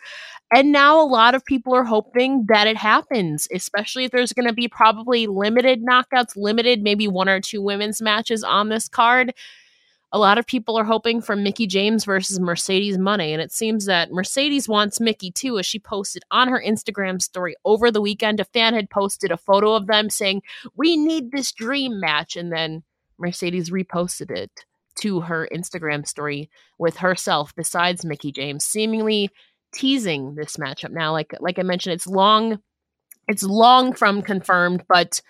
And 0.53 0.71
now 0.71 1.01
a 1.01 1.07
lot 1.07 1.35
of 1.35 1.43
people 1.43 1.73
are 1.73 1.83
hoping 1.83 2.45
that 2.47 2.67
it 2.67 2.77
happens, 2.77 3.47
especially 3.53 4.05
if 4.05 4.11
there's 4.11 4.33
going 4.33 4.47
to 4.47 4.53
be 4.53 4.67
probably 4.67 5.27
limited 5.27 5.83
knockouts, 5.83 6.37
limited 6.37 6.81
maybe 6.81 7.07
one 7.07 7.27
or 7.27 7.41
two 7.41 7.61
women's 7.61 8.01
matches 8.01 8.43
on 8.43 8.69
this 8.69 8.87
card. 8.87 9.33
A 10.13 10.19
lot 10.19 10.37
of 10.37 10.47
people 10.47 10.77
are 10.79 10.85
hoping 10.85 11.21
for 11.21 11.35
Mickie 11.35 11.67
James 11.67 12.05
versus 12.05 12.39
Mercedes 12.39 12.97
Moné, 12.97 13.33
and 13.33 13.41
it 13.41 13.51
seems 13.51 13.85
that 13.85 14.11
Mercedes 14.11 14.69
wants 14.69 15.01
Mickie 15.01 15.31
too, 15.31 15.59
as 15.59 15.65
she 15.65 15.79
posted 15.79 16.23
on 16.31 16.47
her 16.47 16.63
Instagram 16.65 17.21
story 17.21 17.55
over 17.65 17.91
the 17.91 18.01
weekend. 18.01 18.39
A 18.39 18.45
fan 18.45 18.73
had 18.73 18.89
posted 18.89 19.31
a 19.31 19.37
photo 19.37 19.73
of 19.73 19.87
them 19.87 20.09
saying, 20.09 20.43
We 20.75 20.95
need 20.95 21.31
this 21.31 21.51
dream 21.51 21.99
match, 21.99 22.37
and 22.37 22.53
then 22.53 22.83
Mercedes 23.17 23.69
reposted 23.69 24.31
it 24.31 24.51
to 24.99 25.21
her 25.21 25.47
Instagram 25.53 26.07
story 26.07 26.49
with 26.77 26.97
herself 26.97 27.53
besides 27.55 28.05
Mickie 28.05 28.31
James, 28.31 28.63
seemingly 28.63 29.29
teasing 29.73 30.35
this 30.35 30.57
matchup. 30.57 30.91
Now, 30.91 31.11
like 31.11 31.33
like 31.39 31.59
I 31.59 31.63
mentioned, 31.63 31.93
it's 31.93 32.07
long 32.07 32.59
it's 33.27 33.43
long 33.43 33.93
from 33.93 34.21
confirmed, 34.21 34.83
but 34.87 35.21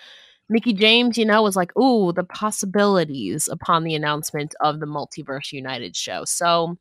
Mickie 0.50 0.74
James, 0.74 1.18
you 1.18 1.25
know, 1.25 1.42
was 1.44 1.56
like, 1.56 1.75
ooh, 1.77 2.13
the 2.13 2.24
possibilities 2.24 3.48
upon 3.48 3.84
the 3.84 3.96
announcement 3.96 4.56
of 4.62 4.80
the 4.80 4.86
Multiverse 4.86 5.51
United 5.51 5.96
show. 5.96 6.24
So, 6.25 6.77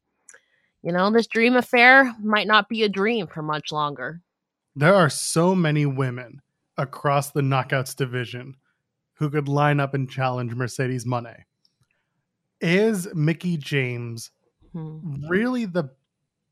you 0.82 0.92
know, 0.92 1.10
this 1.10 1.26
dream 1.26 1.56
affair 1.56 2.14
might 2.22 2.46
not 2.46 2.68
be 2.68 2.82
a 2.84 2.88
dream 2.88 3.26
for 3.26 3.42
much 3.42 3.72
longer. 3.72 4.20
There 4.76 4.94
are 4.94 5.10
so 5.10 5.54
many 5.54 5.84
women 5.86 6.42
across 6.76 7.30
the 7.30 7.40
knockouts 7.40 7.96
division 7.96 8.56
who 9.14 9.30
could 9.30 9.48
line 9.48 9.80
up 9.80 9.94
and 9.94 10.08
challenge 10.08 10.54
Mercedes 10.54 11.04
Moné. 11.04 11.44
Is 12.60 13.08
Mickie 13.14 13.56
James 13.56 14.30
Hmm. 14.76 15.26
really 15.26 15.64
the 15.64 15.88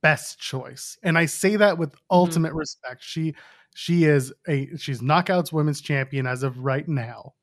best 0.00 0.38
choice. 0.38 0.97
And 1.02 1.18
I 1.18 1.26
say 1.26 1.56
that 1.56 1.76
with 1.76 1.94
ultimate 2.11 2.54
respect. 2.54 3.02
She 3.02 3.35
she 3.74 4.04
is 4.04 4.32
a 4.48 4.74
she's 4.78 5.00
knockouts 5.02 5.52
women's 5.52 5.80
champion 5.82 6.26
as 6.26 6.42
of 6.42 6.58
right 6.58 6.88
now. 6.88 7.34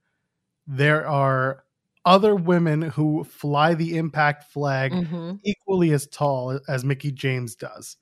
There 0.65 1.07
are 1.07 1.63
other 2.05 2.35
women 2.35 2.81
who 2.81 3.23
fly 3.23 3.75
the 3.75 3.97
impact 3.97 4.45
flag 4.51 4.91
Mhm. 4.91 5.39
equally 5.43 5.91
as 5.91 6.07
tall 6.07 6.59
as 6.67 6.83
Mickie 6.83 7.11
James 7.11 7.53
does. 7.55 7.97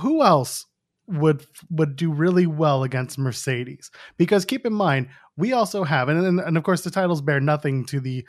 Who 0.00 0.22
else 0.22 0.66
would 1.06 1.44
would 1.70 1.96
do 1.96 2.12
really 2.12 2.46
well 2.46 2.84
against 2.84 3.18
Mercedes? 3.18 3.90
Because 4.18 4.44
keep 4.44 4.66
in 4.66 4.72
mind, 4.74 5.08
we 5.36 5.52
also 5.52 5.82
have, 5.84 6.08
and 6.08 6.24
and, 6.24 6.40
and 6.40 6.56
of 6.58 6.62
course 6.62 6.82
the 6.84 6.90
titles 6.90 7.22
bear 7.22 7.40
nothing 7.40 7.84
to 7.86 7.98
the 8.00 8.26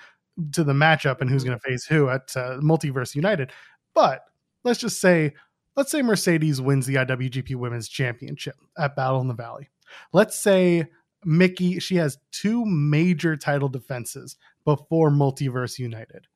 to 0.54 0.64
the 0.64 0.74
matchup 0.74 1.22
and 1.22 1.30
who's 1.30 1.44
going 1.44 1.58
to 1.60 1.62
face 1.70 1.86
who 1.86 2.10
at 2.10 2.36
uh, 2.36 2.58
Multiverse 2.62 3.14
United. 3.14 3.52
But 3.94 4.22
let's 4.64 4.80
just 4.80 5.00
say, 5.00 5.34
let's 5.76 5.92
say 5.92 6.02
Mercedes 6.02 6.62
wins 6.62 6.86
the 6.86 6.96
IWGP 6.96 7.56
Women's 7.56 7.88
Championship 7.90 8.56
at 8.78 8.96
Battle 8.96 9.22
in 9.22 9.28
the 9.28 9.34
Valley. 9.34 9.70
Let's 10.12 10.40
say 10.40 10.88
Mickie, 11.26 11.80
she 11.80 11.96
has 11.98 12.18
two 12.32 12.66
major 12.66 13.36
title 13.38 13.70
defenses 13.70 14.36
before 14.66 15.10
Multiverse 15.10 15.80
United 15.80 16.28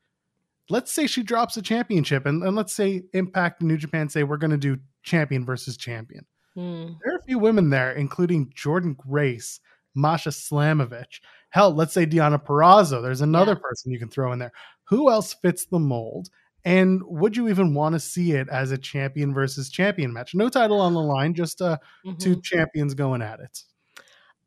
let's 0.70 0.92
say 0.92 1.08
she 1.08 1.24
drops 1.24 1.56
a 1.56 1.62
championship 1.62 2.26
and, 2.26 2.44
and 2.44 2.54
let's 2.54 2.74
say 2.74 3.02
impact 3.14 3.62
and 3.62 3.70
new 3.70 3.78
japan 3.78 4.10
say 4.10 4.24
we're 4.24 4.36
going 4.36 4.52
to 4.52 4.58
do 4.58 4.78
champion 5.02 5.46
versus 5.46 5.78
champion 5.78 6.26
Hmm. 6.56 6.88
there 7.02 7.14
are 7.14 7.20
a 7.20 7.24
few 7.24 7.40
women 7.40 7.70
there 7.70 7.94
including 7.94 8.48
jordynne 8.50 8.98
grace 8.98 9.62
masha 9.96 10.28
slamovich 10.28 11.22
hell 11.52 11.74
let's 11.74 11.94
say 11.94 12.06
deonna 12.06 12.44
Purrazzo. 12.44 13.02
there's 13.02 13.22
another 13.22 13.54
Yeah. 13.54 13.60
person 13.62 13.94
you 13.94 13.98
can 14.00 14.10
throw 14.10 14.34
in 14.34 14.40
there 14.40 14.52
who 14.90 15.10
else 15.10 15.34
fits 15.36 15.66
the 15.68 15.80
mold 15.80 16.28
and 16.68 17.02
would 17.06 17.38
you 17.38 17.48
even 17.48 17.74
want 17.74 17.94
to 17.94 18.00
see 18.00 18.34
it 18.34 18.48
as 18.50 18.72
a 18.72 18.78
champion 18.78 19.34
versus 19.34 19.70
champion 19.70 20.12
match 20.12 20.36
no 20.36 20.50
title 20.50 20.82
on 20.82 20.94
the 20.94 21.02
line 21.02 21.34
just 21.34 21.62
uh, 21.62 21.78
Mhm. 22.06 22.20
two 22.20 22.42
champions 22.42 22.94
going 22.94 23.22
at 23.22 23.40
it 23.40 23.64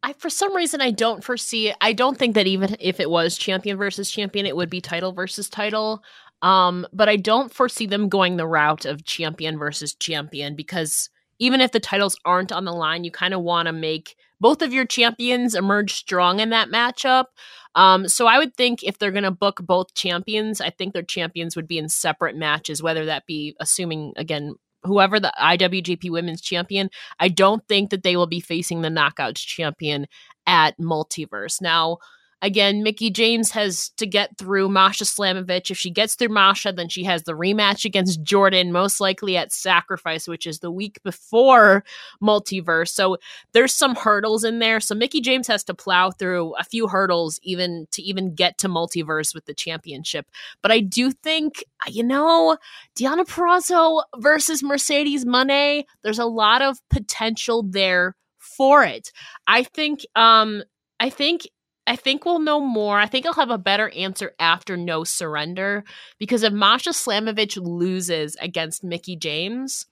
I 0.03 0.13
for 0.15 0.31
some 0.31 0.55
reason 0.57 0.81
I 0.81 0.93
don't 0.93 1.23
foresee. 1.23 1.75
I 1.81 1.93
don't 1.93 2.17
think 2.17 2.35
that 2.35 2.47
even 2.47 2.75
if 2.81 3.01
it 3.01 3.11
was 3.11 3.37
champion 3.37 3.77
versus 3.77 4.11
champion, 4.11 4.47
it 4.47 4.57
would 4.57 4.71
be 4.71 4.81
title 4.81 5.13
versus 5.13 5.49
title. 5.51 6.03
Um, 6.41 6.87
but 6.91 7.11
I 7.11 7.17
don't 7.17 7.53
foresee 7.53 7.85
them 7.87 8.09
going 8.09 8.39
the 8.39 8.47
route 8.47 8.87
of 8.87 9.05
champion 9.05 9.59
versus 9.59 9.93
champion 9.95 10.57
because 10.57 11.11
even 11.39 11.61
if 11.61 11.73
the 11.73 11.81
titles 11.81 12.17
aren't 12.25 12.51
on 12.51 12.65
the 12.65 12.73
line, 12.73 13.05
you 13.05 13.11
kind 13.11 13.35
of 13.35 13.43
want 13.43 13.67
to 13.67 13.73
make 13.75 14.17
both 14.41 14.63
of 14.63 14.73
your 14.73 14.87
champions 14.87 15.55
emerge 15.55 15.93
strong 15.93 16.41
in 16.41 16.49
that 16.49 16.69
matchup. 16.71 17.27
Um, 17.75 18.09
so 18.09 18.27
I 18.27 18.39
would 18.39 18.55
think 18.57 18.83
if 18.83 18.99
they're 18.99 19.13
going 19.13 19.25
to 19.25 19.31
book 19.31 19.61
both 19.63 19.95
champions, 19.95 20.61
I 20.61 20.71
think 20.71 20.93
their 20.93 21.03
champions 21.03 21.55
would 21.57 21.69
be 21.69 21.79
in 21.79 21.89
separate 21.89 22.37
matches, 22.37 22.83
whether 22.83 23.05
that 23.07 23.27
be 23.27 23.55
assuming 23.61 24.13
again 24.17 24.55
whoever 24.83 25.21
the 25.21 25.33
IWGP 25.41 26.11
Women's 26.11 26.41
Champion. 26.41 26.91
I 27.19 27.29
don't 27.29 27.67
think 27.69 27.91
that 27.91 28.03
they 28.03 28.17
will 28.17 28.27
be 28.27 28.41
facing 28.41 28.81
the 28.81 28.89
Knockouts 28.89 29.47
champion 29.47 30.07
at 30.47 30.79
Multiverse. 30.79 31.61
Now, 31.61 31.99
again, 32.43 32.83
Mickie 32.83 33.11
James 33.11 33.51
has 33.51 33.91
to 33.91 34.07
get 34.07 34.37
through 34.39 34.69
Masha 34.69 35.05
Slamovich. 35.05 35.71
If 35.71 35.79
she 35.79 35.91
gets 35.91 36.15
through 36.15 36.29
Masha, 36.29 36.73
then 36.73 36.89
she 36.89 37.05
has 37.05 37.25
the 37.25 37.33
rematch 37.33 37.85
against 37.85 38.23
Jordynne, 38.23 38.71
most 38.71 39.01
likely 39.01 39.37
at 39.37 39.53
Sacrifice, 39.53 40.27
which 40.27 40.47
is 40.47 40.61
the 40.61 40.71
week 40.71 41.03
before 41.03 41.85
Multiverse. 42.23 42.89
So 42.89 43.19
there's 43.53 43.75
some 43.75 43.95
hurdles 43.95 44.45
in 44.45 44.59
there. 44.59 44.81
So 44.81 44.95
Mickie 44.95 45.21
James 45.21 45.47
has 45.49 45.65
to 45.65 45.75
plow 45.75 46.11
through 46.11 46.55
a 46.57 46.65
few 46.65 46.89
hurdles 46.89 47.39
even 47.43 47.87
to 47.93 48.03
even 48.03 48.35
get 48.35 48.59
to 48.59 48.69
Multiverse 48.69 49.35
with 49.35 49.45
the 49.45 49.55
championship. 49.55 50.27
But 50.63 50.73
I 50.73 50.81
do 50.81 51.11
think, 51.11 51.65
you 51.89 52.03
know, 52.03 52.57
Deonna 52.99 53.27
Purrazzo 53.27 54.03
versus 54.19 54.63
Mercedes 54.63 55.25
Moné, 55.25 55.85
there's 56.03 56.19
a 56.19 56.27
lot 56.27 56.63
of 56.63 56.79
potential 56.89 57.63
there 57.63 58.17
for 58.39 58.83
it. 58.85 59.13
I 59.47 59.63
think 59.63 60.05
um 60.17 60.63
I 60.99 61.09
think 61.09 61.49
I 61.91 61.97
think 61.97 62.25
we'll 62.25 62.39
know 62.39 62.61
more. 62.61 63.01
I 63.01 63.07
think 63.07 63.27
I'll 63.27 63.33
have 63.33 63.51
a 63.51 63.59
better 63.59 63.89
answer 63.89 64.33
after 64.39 64.77
No 64.77 65.03
Surrender 65.03 65.83
because 66.21 66.45
if 66.45 66.53
Masha 66.53 66.91
Slamovich 66.91 67.61
loses 67.61 68.37
against 68.37 68.85
Mickie 68.85 69.17
James, 69.17 69.87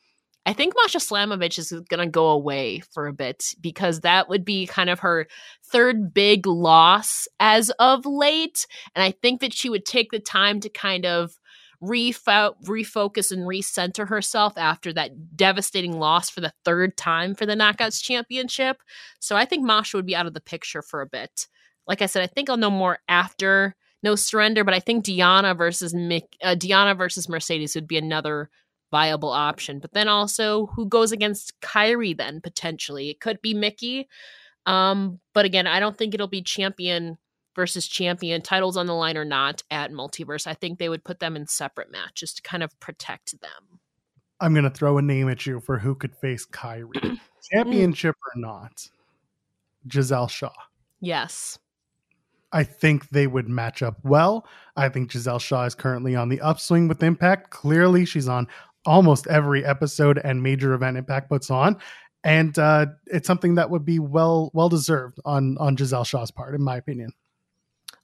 I 0.46 0.52
think 0.52 0.74
Masha 0.76 0.98
Slamovich 0.98 1.58
is 1.58 1.72
going 1.72 1.98
to 1.98 2.06
go 2.06 2.28
away 2.28 2.78
for 2.92 3.08
a 3.08 3.12
bit 3.12 3.52
because 3.60 4.02
that 4.02 4.28
would 4.28 4.44
be 4.44 4.64
kind 4.64 4.90
of 4.90 5.00
her 5.00 5.26
third 5.64 6.14
big 6.14 6.46
loss 6.46 7.26
as 7.40 7.70
of 7.80 8.06
late. 8.06 8.64
And 8.94 9.02
I 9.02 9.10
think 9.10 9.40
that 9.40 9.52
she 9.52 9.68
would 9.68 9.84
take 9.84 10.12
the 10.12 10.20
time 10.20 10.60
to 10.60 10.68
kind 10.68 11.04
of 11.04 11.32
refo- 11.82 12.54
refocus 12.62 13.32
and 13.32 13.42
recenter 13.42 14.06
herself 14.06 14.52
after 14.56 14.92
that 14.92 15.36
devastating 15.36 15.98
loss 15.98 16.30
for 16.30 16.42
the 16.42 16.52
third 16.64 16.96
time 16.96 17.34
for 17.34 17.44
the 17.44 17.56
Knockouts 17.56 18.00
Championship. 18.00 18.84
So 19.18 19.34
I 19.34 19.44
think 19.44 19.64
Masha 19.64 19.96
would 19.96 20.06
be 20.06 20.14
out 20.14 20.26
of 20.26 20.34
the 20.34 20.40
picture 20.40 20.80
for 20.80 21.00
a 21.00 21.06
bit. 21.06 21.48
Like 21.88 22.02
I 22.02 22.06
said, 22.06 22.22
I 22.22 22.26
think 22.26 22.48
I'll 22.50 22.56
know 22.58 22.70
more 22.70 22.98
after 23.08 23.74
No 24.02 24.14
Surrender, 24.14 24.62
but 24.62 24.74
I 24.74 24.78
think 24.80 25.04
Deonna 25.04 25.56
versus 25.56 25.94
Mick, 25.94 26.24
uh, 26.42 26.54
Deonna 26.54 26.96
versus 26.96 27.28
Mercedes 27.28 27.74
would 27.74 27.88
be 27.88 27.96
another 27.98 28.50
viable 28.90 29.30
option. 29.30 29.80
But 29.80 29.92
then 29.92 30.06
also, 30.06 30.66
who 30.66 30.86
goes 30.86 31.12
against 31.12 31.58
Kairi 31.60 32.16
then 32.16 32.40
potentially? 32.40 33.10
It 33.10 33.20
could 33.20 33.40
be 33.42 33.54
Mickie. 33.54 34.06
Um, 34.66 35.18
but 35.32 35.46
again, 35.46 35.66
I 35.66 35.80
don't 35.80 35.96
think 35.96 36.14
it'll 36.14 36.28
be 36.28 36.42
champion 36.42 37.16
versus 37.56 37.88
champion, 37.88 38.40
titles 38.42 38.76
on 38.76 38.86
the 38.86 38.94
line 38.94 39.16
or 39.16 39.24
not 39.24 39.62
at 39.70 39.90
Multiverse. 39.90 40.46
I 40.46 40.54
think 40.54 40.78
they 40.78 40.88
would 40.88 41.02
put 41.04 41.18
them 41.18 41.34
in 41.34 41.46
separate 41.46 41.90
matches 41.90 42.32
to 42.34 42.42
kind 42.42 42.62
of 42.62 42.78
protect 42.78 43.40
them. 43.40 43.80
i'm 44.40 44.52
going 44.54 44.62
to 44.64 44.70
throw 44.70 44.98
a 44.98 45.02
name 45.02 45.28
at 45.28 45.44
you 45.44 45.58
for 45.58 45.78
who 45.78 45.94
could 45.96 46.14
face 46.14 46.46
kairi 46.46 47.18
championship 47.52 48.14
or 48.14 48.40
not 48.40 48.88
gisele 49.88 50.28
shaw 50.28 50.52
Yes. 51.00 51.58
I 52.52 52.64
think 52.64 53.10
they 53.10 53.26
would 53.26 53.48
match 53.48 53.82
up 53.82 53.98
well. 54.02 54.46
I 54.76 54.88
think 54.88 55.10
Gisele 55.10 55.38
Shaw 55.38 55.64
is 55.64 55.74
currently 55.74 56.16
on 56.16 56.28
the 56.28 56.40
upswing 56.40 56.88
with 56.88 57.02
Impact. 57.02 57.50
Clearly, 57.50 58.04
she's 58.04 58.28
on 58.28 58.46
almost 58.86 59.26
every 59.26 59.64
episode 59.64 60.18
and 60.24 60.42
major 60.42 60.72
event 60.72 60.96
Impact 60.96 61.28
puts 61.28 61.50
on, 61.50 61.76
and 62.24 62.58
uh, 62.58 62.86
it's 63.06 63.26
something 63.26 63.56
that 63.56 63.70
would 63.70 63.84
be 63.84 63.98
well 63.98 64.50
well 64.54 64.68
deserved 64.68 65.18
on 65.24 65.58
on 65.58 65.76
Gisele 65.76 66.04
Shaw's 66.04 66.30
part, 66.30 66.54
in 66.54 66.62
my 66.62 66.76
opinion. 66.76 67.12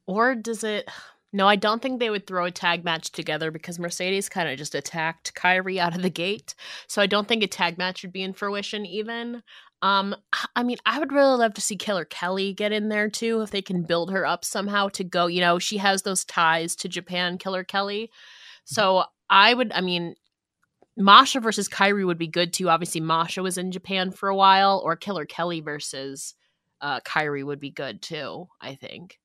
Or 0.06 0.34
does 0.34 0.64
it? 0.64 0.88
No, 1.32 1.48
I 1.48 1.56
don't 1.56 1.82
think 1.82 1.98
they 1.98 2.10
would 2.10 2.28
throw 2.28 2.44
a 2.44 2.50
tag 2.52 2.84
match 2.84 3.10
together 3.10 3.50
because 3.50 3.80
Mercedes 3.80 4.28
kind 4.28 4.48
of 4.48 4.56
just 4.56 4.76
attacked 4.76 5.34
Kairi 5.34 5.78
out 5.78 5.96
of 5.96 6.02
the 6.02 6.10
gate. 6.10 6.54
So 6.86 7.02
I 7.02 7.06
don't 7.06 7.26
think 7.26 7.42
a 7.42 7.48
tag 7.48 7.76
match 7.76 8.02
would 8.02 8.12
be 8.12 8.22
in 8.22 8.34
fruition 8.34 8.86
even. 8.86 9.42
Um, 9.84 10.16
I 10.56 10.62
mean, 10.62 10.78
I 10.86 10.98
would 10.98 11.12
really 11.12 11.36
love 11.36 11.52
to 11.54 11.60
see 11.60 11.76
Killer 11.76 12.06
Kelly 12.06 12.54
get 12.54 12.72
in 12.72 12.88
there 12.88 13.10
too 13.10 13.42
if 13.42 13.50
they 13.50 13.60
can 13.60 13.82
build 13.82 14.10
her 14.10 14.24
up 14.24 14.42
somehow 14.42 14.88
to 14.88 15.04
go. 15.04 15.26
You 15.26 15.42
know, 15.42 15.58
she 15.58 15.76
has 15.76 16.02
those 16.02 16.24
ties 16.24 16.74
to 16.76 16.88
Japan, 16.88 17.36
Killer 17.36 17.64
Kelly. 17.64 18.10
So 18.64 19.04
I 19.28 19.52
would, 19.52 19.72
I 19.72 19.82
mean, 19.82 20.14
Masha 20.96 21.38
versus 21.40 21.68
Kairi 21.68 22.06
would 22.06 22.16
be 22.16 22.28
good 22.28 22.54
too. 22.54 22.70
Obviously, 22.70 23.02
Masha 23.02 23.42
was 23.42 23.58
in 23.58 23.72
Japan 23.72 24.10
for 24.10 24.30
a 24.30 24.34
while, 24.34 24.80
or 24.82 24.96
Killer 24.96 25.26
Kelly 25.26 25.60
versus 25.60 26.34
uh, 26.80 27.00
Kairi 27.00 27.44
would 27.44 27.60
be 27.60 27.70
good 27.70 28.00
too. 28.00 28.48
I 28.62 28.76
think. 28.76 29.18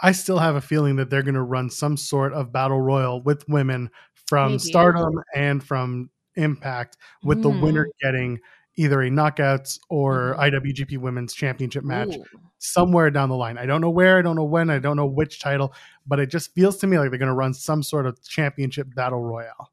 I 0.00 0.12
still 0.12 0.38
have 0.38 0.54
a 0.56 0.60
feeling 0.60 0.96
that 0.96 1.08
they're 1.08 1.22
going 1.22 1.34
to 1.34 1.42
run 1.42 1.70
some 1.70 1.96
sort 1.96 2.34
of 2.34 2.52
battle 2.52 2.80
royal 2.80 3.22
with 3.22 3.48
women 3.48 3.88
from 4.26 4.52
Maybe. 4.52 4.58
Stardom 4.58 5.14
and 5.34 5.64
from 5.64 6.10
Impact, 6.36 6.98
with 7.22 7.42
the 7.42 7.50
Hmm. 7.50 7.60
winner 7.62 7.86
getting 8.02 8.40
either 8.76 9.02
a 9.02 9.10
knockouts 9.10 9.78
or 9.88 10.34
Mhm. 10.36 10.52
IWGP 10.52 10.98
Women's 10.98 11.32
Championship 11.34 11.84
match 11.84 12.16
Ooh. 12.16 12.24
somewhere 12.58 13.10
down 13.10 13.28
the 13.28 13.36
line. 13.36 13.56
I 13.58 13.66
don't 13.66 13.80
know 13.80 13.90
where, 13.90 14.18
I 14.18 14.22
don't 14.22 14.36
know 14.36 14.44
when, 14.44 14.70
I 14.70 14.78
don't 14.78 14.96
know 14.96 15.06
which 15.06 15.40
title, 15.40 15.72
but 16.06 16.18
it 16.18 16.30
just 16.30 16.54
feels 16.54 16.78
to 16.78 16.86
me 16.86 16.98
like 16.98 17.10
they're 17.10 17.18
going 17.18 17.28
to 17.28 17.34
run 17.34 17.54
some 17.54 17.82
sort 17.82 18.06
of 18.06 18.22
championship 18.22 18.88
battle 18.94 19.20
royale. 19.22 19.70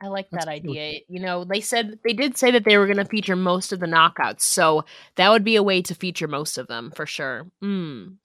I 0.00 0.08
like 0.08 0.28
That's 0.30 0.46
that 0.46 0.50
idea. 0.50 1.00
You 1.08 1.20
know, 1.20 1.44
they 1.44 1.60
said 1.60 2.00
they 2.04 2.12
did 2.12 2.36
say 2.36 2.50
that 2.50 2.64
they 2.64 2.76
were 2.76 2.86
going 2.86 2.96
to 2.96 3.04
feature 3.04 3.36
most 3.36 3.72
of 3.72 3.78
the 3.78 3.86
knockouts, 3.86 4.40
so 4.40 4.84
that 5.14 5.30
would 5.30 5.44
be 5.44 5.54
a 5.54 5.62
way 5.62 5.80
to 5.82 5.94
feature 5.94 6.26
most 6.26 6.58
of 6.58 6.66
them 6.66 6.90
for 6.90 7.06
sure. 7.06 7.46
Mm. 7.62 8.16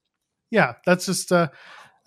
Yeah, 0.50 0.74
that's 0.86 1.06
just 1.06 1.32
uh 1.32 1.50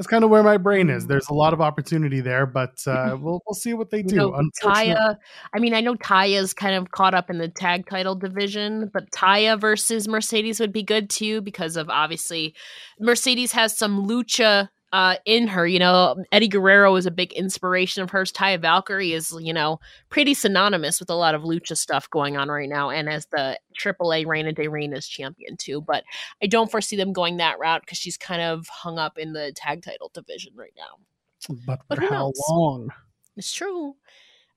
that's 0.00 0.08
kind 0.08 0.24
of 0.24 0.30
where 0.30 0.42
my 0.42 0.56
brain 0.56 0.88
is. 0.88 1.04
Mm. 1.04 1.08
There's 1.08 1.28
a 1.28 1.34
lot 1.34 1.52
of 1.52 1.60
opportunity 1.60 2.22
there, 2.22 2.46
but 2.46 2.70
uh 2.86 3.18
we'll 3.20 3.42
we'll 3.46 3.54
see 3.54 3.74
what 3.74 3.90
they 3.90 3.98
You 3.98 4.04
do. 4.04 4.16
know, 4.16 4.42
Taya. 4.62 5.16
I 5.52 5.58
mean, 5.58 5.74
I 5.74 5.82
know 5.82 5.94
Taya's 5.94 6.54
kind 6.54 6.74
of 6.74 6.90
caught 6.90 7.12
up 7.12 7.28
in 7.28 7.36
the 7.36 7.48
tag 7.48 7.86
title 7.86 8.14
division, 8.14 8.90
but 8.94 9.10
Taya 9.10 9.60
versus 9.60 10.08
Mercedes 10.08 10.58
would 10.58 10.72
be 10.72 10.82
good 10.82 11.10
too 11.10 11.42
because 11.42 11.76
of 11.76 11.90
obviously 11.90 12.54
Mercedes 12.98 13.52
has 13.52 13.76
some 13.76 14.08
lucha 14.08 14.70
uh, 14.92 15.16
in 15.24 15.48
her. 15.48 15.66
You 15.66 15.78
know, 15.78 16.24
Eddie 16.32 16.48
Guerrero 16.48 16.94
is 16.96 17.06
a 17.06 17.10
big 17.10 17.32
inspiration 17.32 18.02
of 18.02 18.10
hers. 18.10 18.32
Taya 18.32 18.60
Valkyrie 18.60 19.12
is, 19.12 19.34
you 19.40 19.52
know, 19.52 19.80
pretty 20.08 20.34
synonymous 20.34 21.00
with 21.00 21.10
a 21.10 21.14
lot 21.14 21.34
of 21.34 21.42
lucha 21.42 21.76
stuff 21.76 22.08
going 22.10 22.36
on 22.36 22.48
right 22.48 22.68
now, 22.68 22.90
and 22.90 23.08
as 23.08 23.26
the 23.26 23.58
AAA 23.78 24.26
Reina 24.26 24.52
de 24.52 24.66
Reinas 24.66 25.08
champion 25.08 25.56
too. 25.56 25.80
But 25.80 26.04
I 26.42 26.46
don't 26.46 26.70
foresee 26.70 26.96
them 26.96 27.12
going 27.12 27.36
that 27.38 27.58
route 27.58 27.82
because 27.82 27.98
she's 27.98 28.16
kind 28.16 28.42
of 28.42 28.66
hung 28.68 28.98
up 28.98 29.18
in 29.18 29.32
the 29.32 29.52
tag 29.54 29.82
title 29.82 30.10
division 30.12 30.52
right 30.56 30.74
now. 30.76 31.54
but 31.66 31.80
but 31.88 31.98
for 31.98 32.04
how 32.04 32.26
knows? 32.26 32.42
long? 32.48 32.90
It's 33.36 33.52
true. 33.52 33.96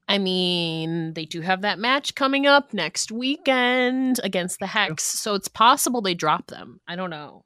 I 0.08 0.18
mean, 0.18 1.14
they 1.14 1.26
do 1.26 1.40
have 1.42 1.62
that 1.62 1.80
match 1.80 2.14
coming 2.16 2.46
up 2.46 2.74
next 2.74 3.12
weekend 3.12 4.20
against 4.22 4.60
the 4.60 4.68
Hex, 4.68 5.04
so 5.04 5.34
it's 5.34 5.48
possible 5.48 6.02
they 6.02 6.14
drop 6.14 6.48
them. 6.48 6.82
I 6.88 6.98
don't 6.98 7.10
know. 7.10 7.46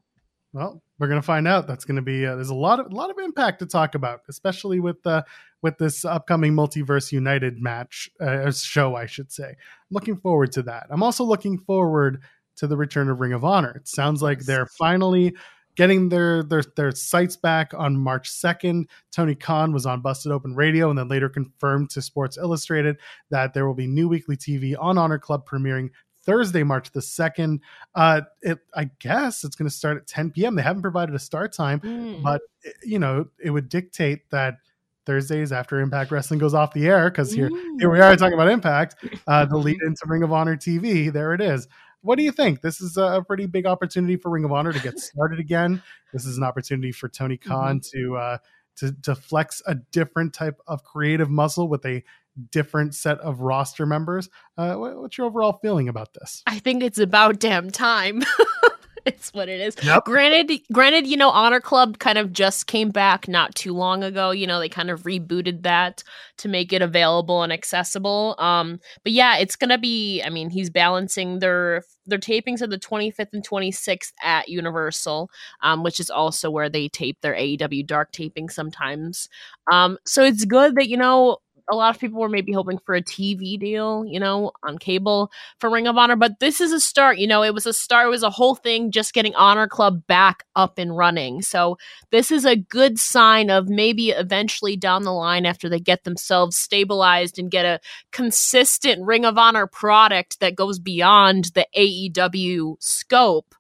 Well, 0.53 0.81
we're 0.97 1.07
gonna 1.07 1.21
find 1.21 1.47
out. 1.47 1.67
That's 1.67 1.85
gonna 1.85 2.01
be 2.01 2.25
uh, 2.25 2.35
there's 2.35 2.49
a 2.49 2.55
lot 2.55 2.79
of 2.79 2.87
a 2.91 2.95
lot 2.95 3.09
of 3.09 3.17
impact 3.19 3.59
to 3.59 3.65
talk 3.65 3.95
about, 3.95 4.21
especially 4.29 4.79
with 4.79 5.05
uh, 5.05 5.23
with 5.61 5.77
this 5.77 6.05
upcoming 6.05 6.53
Multiverse 6.53 7.11
United 7.11 7.61
match 7.61 8.09
uh, 8.19 8.51
show, 8.51 8.95
I 8.95 9.05
should 9.05 9.31
say. 9.31 9.49
I'm 9.49 9.55
looking 9.91 10.17
forward 10.17 10.51
to 10.53 10.63
that. 10.63 10.87
I'm 10.89 11.03
also 11.03 11.23
looking 11.23 11.57
forward 11.59 12.21
to 12.57 12.67
the 12.67 12.77
return 12.77 13.09
of 13.09 13.19
Ring 13.19 13.33
of 13.33 13.45
Honor. 13.45 13.71
It 13.75 13.87
sounds 13.87 14.21
like 14.21 14.39
they're 14.39 14.65
finally 14.65 15.33
getting 15.75 16.09
their 16.09 16.43
their 16.43 16.63
their 16.75 16.91
sights 16.91 17.37
back 17.37 17.71
on 17.73 17.95
March 17.95 18.29
2nd. 18.31 18.85
Tony 19.11 19.35
Khan 19.35 19.71
was 19.71 19.85
on 19.85 20.01
Busted 20.01 20.31
Open 20.31 20.55
Radio 20.55 20.89
and 20.89 20.97
then 20.97 21.07
later 21.07 21.29
confirmed 21.29 21.91
to 21.91 22.01
Sports 22.01 22.37
Illustrated 22.37 22.97
that 23.29 23.53
there 23.53 23.67
will 23.67 23.75
be 23.75 23.87
new 23.87 24.09
weekly 24.09 24.35
TV 24.35 24.75
on 24.77 24.97
Honor 24.97 25.19
Club 25.19 25.47
premiering 25.47 25.89
Thursday, 26.27 26.61
March 26.61 26.91
the 26.91 26.99
2nd. 26.99 27.59
Uh, 27.95 28.21
it, 28.43 28.59
I 28.75 28.91
guess 28.99 29.43
it's 29.43 29.55
going 29.55 29.69
to 29.69 29.75
start 29.75 29.97
at 29.97 30.05
10 30.05 30.31
p.m. 30.31 30.53
They 30.53 30.61
haven't 30.61 30.83
provided 30.83 31.15
a 31.15 31.19
start 31.19 31.53
time, 31.53 31.79
mm. 31.79 32.21
but 32.21 32.41
you 32.83 32.99
know, 32.99 33.25
it 33.43 33.49
would 33.49 33.69
dictate 33.69 34.29
that 34.29 34.57
Thursdays 35.07 35.51
after 35.51 35.79
Impact 35.79 36.11
Wrestling 36.11 36.39
goes 36.39 36.53
off 36.53 36.73
the 36.73 36.85
air 36.85 37.09
because 37.09 37.31
here, 37.31 37.49
mm. 37.49 37.79
here 37.79 37.89
we 37.89 37.99
are 37.99 38.15
talking 38.15 38.35
about 38.35 38.49
Impact, 38.49 38.95
uh, 39.25 39.45
the 39.45 39.57
lead 39.57 39.79
into 39.81 40.01
Ring 40.05 40.21
of 40.21 40.31
Honor 40.31 40.55
TV. 40.55 41.11
There 41.11 41.33
it 41.33 41.41
is 41.41 41.67
what 42.01 42.17
do 42.17 42.23
you 42.23 42.31
think? 42.31 42.61
This 42.61 42.79
is 42.79 42.97
a 42.97 43.23
pretty 43.25 43.45
big 43.47 43.65
opportunity 43.65 44.15
for 44.15 44.29
Ring 44.29 44.45
of 44.45 44.51
Honor 44.51 44.71
to 44.71 44.79
get 44.79 44.99
started 44.99 45.39
again. 45.39 45.81
This 46.13 46.25
is 46.25 46.37
an 46.37 46.43
opportunity 46.43 46.91
for 46.91 47.09
Tony 47.09 47.37
Khan 47.37 47.79
mm-hmm. 47.79 47.99
to 47.99 48.17
uh, 48.17 48.37
to 48.77 48.93
to 49.03 49.15
flex 49.15 49.61
a 49.65 49.75
different 49.75 50.33
type 50.33 50.59
of 50.67 50.83
creative 50.83 51.29
muscle 51.29 51.67
with 51.67 51.85
a 51.85 52.03
different 52.51 52.95
set 52.95 53.19
of 53.19 53.41
roster 53.41 53.85
members. 53.85 54.29
Uh, 54.57 54.75
what's 54.75 55.17
your 55.17 55.27
overall 55.27 55.59
feeling 55.61 55.89
about 55.89 56.13
this? 56.13 56.43
I 56.47 56.59
think 56.59 56.83
it's 56.83 56.99
about 56.99 57.39
damn 57.39 57.69
time. 57.69 58.23
it's 59.07 59.33
what 59.33 59.47
it 59.47 59.61
is. 59.61 59.75
Yep. 59.83 60.05
Granted, 60.05 60.61
granted, 60.71 61.07
you 61.07 61.15
know, 61.15 61.29
Honor 61.29 61.61
Club 61.61 61.97
kind 61.97 62.17
of 62.17 62.33
just 62.33 62.67
came 62.67 62.89
back 62.89 63.27
not 63.27 63.55
too 63.55 63.73
long 63.73 64.03
ago. 64.03 64.31
You 64.31 64.45
know, 64.45 64.59
they 64.59 64.69
kind 64.69 64.89
of 64.89 65.03
rebooted 65.03 65.63
that 65.63 66.03
to 66.39 66.49
make 66.49 66.73
it 66.73 66.81
available 66.81 67.41
and 67.41 67.53
accessible. 67.53 68.35
Um, 68.37 68.79
but 69.03 69.13
yeah, 69.13 69.37
it's 69.37 69.55
gonna 69.55 69.77
be. 69.77 70.21
I 70.21 70.29
mean, 70.29 70.49
he's 70.49 70.69
balancing 70.69 71.39
their 71.39 71.83
their 72.05 72.19
tapings 72.19 72.61
of 72.61 72.69
the 72.69 72.77
25th 72.77 73.33
and 73.33 73.47
26th 73.47 74.11
at 74.21 74.49
Universal, 74.49 75.29
um, 75.61 75.83
which 75.83 75.99
is 75.99 76.09
also 76.09 76.49
where 76.51 76.69
they 76.69 76.89
tape 76.89 77.21
their 77.21 77.33
AEW 77.33 77.85
Dark 77.85 78.11
taping 78.11 78.49
sometimes. 78.49 79.29
Um, 79.71 79.97
so 80.05 80.23
it's 80.23 80.45
good 80.45 80.75
that 80.75 80.89
you 80.89 80.97
know 80.97 81.37
a 81.69 81.75
lot 81.75 81.93
of 81.93 81.99
people 81.99 82.19
were 82.19 82.29
maybe 82.29 82.53
hoping 82.53 82.79
for 82.79 82.95
a 82.95 83.01
TV 83.01 83.59
deal, 83.59 84.05
you 84.05 84.19
know, 84.19 84.51
on 84.63 84.77
cable 84.77 85.31
for 85.59 85.69
Ring 85.69 85.87
of 85.87 85.97
Honor, 85.97 86.15
but 86.15 86.39
this 86.39 86.61
is 86.61 86.71
a 86.71 86.79
start. 86.79 87.17
You 87.17 87.27
know, 87.27 87.43
it 87.43 87.53
was 87.53 87.65
a 87.65 87.73
start, 87.73 88.07
it 88.07 88.09
was 88.09 88.23
a 88.23 88.29
whole 88.29 88.55
thing 88.55 88.91
just 88.91 89.13
getting 89.13 89.35
Honor 89.35 89.67
Club 89.67 90.05
back 90.07 90.45
up 90.55 90.77
and 90.77 90.95
running. 90.95 91.41
So 91.41 91.77
this 92.11 92.31
is 92.31 92.45
a 92.45 92.55
good 92.55 92.99
sign 92.99 93.49
of 93.49 93.67
maybe 93.67 94.11
eventually 94.11 94.77
down 94.77 95.03
the 95.03 95.13
line 95.13 95.45
after 95.45 95.67
they 95.67 95.79
get 95.79 96.03
themselves 96.03 96.57
stabilized 96.57 97.37
and 97.37 97.51
get 97.51 97.65
a 97.65 97.79
consistent 98.11 99.05
Ring 99.05 99.25
of 99.25 99.37
Honor 99.37 99.67
product 99.67 100.39
that 100.39 100.55
goes 100.55 100.79
beyond 100.79 101.51
the 101.53 101.67
AEW 101.77 102.75
scope. 102.79 103.53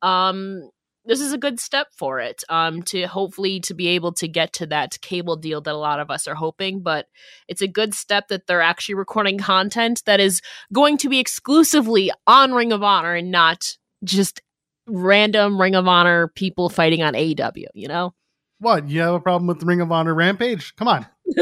Um, 0.00 0.70
this 1.08 1.20
is 1.22 1.32
a 1.32 1.38
good 1.38 1.58
step 1.58 1.88
for 1.96 2.20
it 2.20 2.44
um, 2.50 2.82
to 2.82 3.06
hopefully 3.06 3.58
to 3.60 3.74
be 3.74 3.88
able 3.88 4.12
to 4.12 4.28
get 4.28 4.52
to 4.52 4.66
that 4.66 5.00
cable 5.00 5.36
deal 5.36 5.60
that 5.62 5.74
a 5.74 5.76
lot 5.76 5.98
of 5.98 6.10
us 6.10 6.28
are 6.28 6.34
hoping 6.34 6.80
but 6.80 7.06
it's 7.48 7.62
a 7.62 7.66
good 7.66 7.94
step 7.94 8.28
that 8.28 8.46
they're 8.46 8.60
actually 8.60 8.94
recording 8.94 9.38
content 9.38 10.02
that 10.04 10.20
is 10.20 10.40
going 10.72 10.96
to 10.98 11.08
be 11.08 11.18
exclusively 11.18 12.12
on 12.26 12.52
ring 12.52 12.72
of 12.72 12.82
honor 12.82 13.14
and 13.14 13.32
not 13.32 13.76
just 14.04 14.42
random 14.86 15.60
ring 15.60 15.74
of 15.74 15.88
honor 15.88 16.28
people 16.28 16.68
fighting 16.68 17.02
on 17.02 17.14
aew 17.14 17.66
you 17.74 17.88
know? 17.88 18.14
What 18.60 18.88
you 18.88 19.00
have 19.00 19.14
a 19.14 19.20
problem 19.20 19.46
with 19.46 19.62
ring 19.62 19.80
of 19.80 19.92
honor 19.92 20.14
rampage? 20.14 20.74
Come 20.74 20.88
on. 20.88 21.06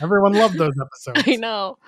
Everyone 0.00 0.32
loved 0.32 0.56
those 0.56 0.72
episodes. 0.80 1.24
I 1.26 1.36
know. 1.36 1.78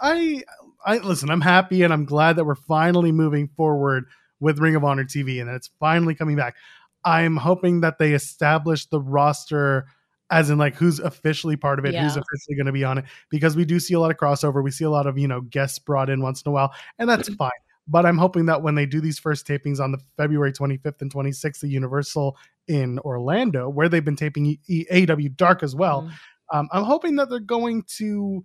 I 0.00 0.44
i 0.84 0.98
listen 0.98 1.30
i'm 1.30 1.40
happy 1.40 1.82
and 1.82 1.92
i'm 1.92 2.04
glad 2.04 2.36
that 2.36 2.44
we're 2.44 2.54
finally 2.54 3.10
moving 3.10 3.48
forward 3.56 4.04
with 4.40 4.58
Ring 4.58 4.76
of 4.76 4.84
Honor 4.84 5.04
TV 5.04 5.40
and 5.40 5.50
it's 5.50 5.70
finally 5.80 6.14
coming 6.14 6.36
back. 6.36 6.56
I'm 7.04 7.36
hoping 7.36 7.82
that 7.82 7.98
they 7.98 8.12
establish 8.12 8.86
the 8.86 9.00
roster 9.00 9.86
as 10.30 10.50
in 10.50 10.58
like 10.58 10.74
who's 10.74 10.98
officially 10.98 11.56
part 11.56 11.78
of 11.78 11.84
it, 11.84 11.94
yeah. 11.94 12.02
who's 12.02 12.16
officially 12.16 12.56
going 12.56 12.66
to 12.66 12.72
be 12.72 12.84
on 12.84 12.98
it, 12.98 13.04
because 13.30 13.56
we 13.56 13.64
do 13.64 13.78
see 13.78 13.94
a 13.94 14.00
lot 14.00 14.10
of 14.10 14.16
crossover. 14.16 14.62
We 14.62 14.70
see 14.70 14.84
a 14.84 14.90
lot 14.90 15.06
of, 15.06 15.18
you 15.18 15.28
know, 15.28 15.40
guests 15.40 15.78
brought 15.78 16.10
in 16.10 16.20
once 16.20 16.42
in 16.42 16.50
a 16.50 16.52
while, 16.52 16.74
and 16.98 17.08
that's 17.08 17.28
fine. 17.36 17.50
But 17.88 18.04
I'm 18.04 18.18
hoping 18.18 18.46
that 18.46 18.62
when 18.62 18.74
they 18.74 18.86
do 18.86 19.00
these 19.00 19.18
first 19.18 19.46
tapings 19.46 19.78
on 19.78 19.92
the 19.92 19.98
February 20.16 20.52
25th 20.52 21.00
and 21.00 21.12
26th 21.12 21.62
at 21.62 21.70
Universal 21.70 22.36
in 22.66 22.98
Orlando, 23.00 23.68
where 23.68 23.88
they've 23.88 24.04
been 24.04 24.16
taping 24.16 24.58
AEW 24.68 25.36
Dark 25.36 25.62
as 25.62 25.76
well, 25.76 26.02
mm. 26.02 26.10
um, 26.52 26.68
I'm 26.72 26.82
hoping 26.82 27.14
that 27.16 27.30
they're 27.30 27.38
going 27.38 27.84
to 27.98 28.44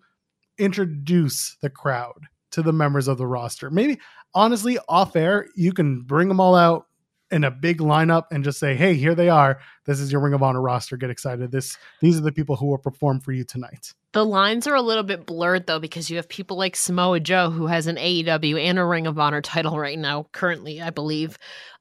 introduce 0.60 1.58
the 1.62 1.72
crowd 1.72 2.28
to 2.52 2.62
the 2.62 2.74
members 2.74 3.08
of 3.08 3.18
the 3.18 3.28
roster. 3.28 3.70
Maybe 3.70 4.00
honestly, 4.34 4.78
off 4.88 5.16
air, 5.16 5.48
you 5.56 5.74
can 5.74 6.02
bring 6.02 6.28
them 6.28 6.40
all 6.40 6.56
out 6.56 6.88
in 7.32 7.46
a 7.46 7.52
big 7.52 7.80
lineup 7.80 8.26
and 8.32 8.44
just 8.44 8.60
say, 8.60 8.76
"Hey, 8.76 8.94
here 8.96 9.16
they 9.16 9.30
are. 9.30 9.60
This 9.86 10.00
is 10.00 10.12
your 10.12 10.22
Ring 10.22 10.34
of 10.34 10.44
Honor 10.44 10.62
roster. 10.62 10.98
Get 10.98 11.10
excited. 11.10 11.52
This 11.52 11.78
these 12.02 12.18
are 12.18 12.22
the 12.22 12.32
people 12.32 12.56
who 12.56 12.68
will 12.68 12.78
perform 12.78 13.20
for 13.20 13.32
you 13.32 13.44
tonight." 13.44 13.94
The 14.14 14.26
lines 14.26 14.68
are 14.68 14.76
a 14.76 14.82
little 14.82 15.04
bit 15.04 15.26
blurred 15.26 15.68
though 15.68 15.80
because 15.80 16.10
you 16.10 16.18
have 16.18 16.28
people 16.28 16.58
like 16.58 16.76
Samoa 16.76 17.20
Joe 17.22 17.50
who 17.50 17.68
has 17.68 17.88
an 17.88 17.96
AEW 17.96 18.62
and 18.62 18.78
a 18.78 18.86
Ring 18.86 19.08
of 19.08 19.18
Honor 19.18 19.42
title 19.42 19.80
right 19.80 19.98
now, 19.98 20.28
currently, 20.34 20.82
I 20.82 20.90
believe. 20.90 21.38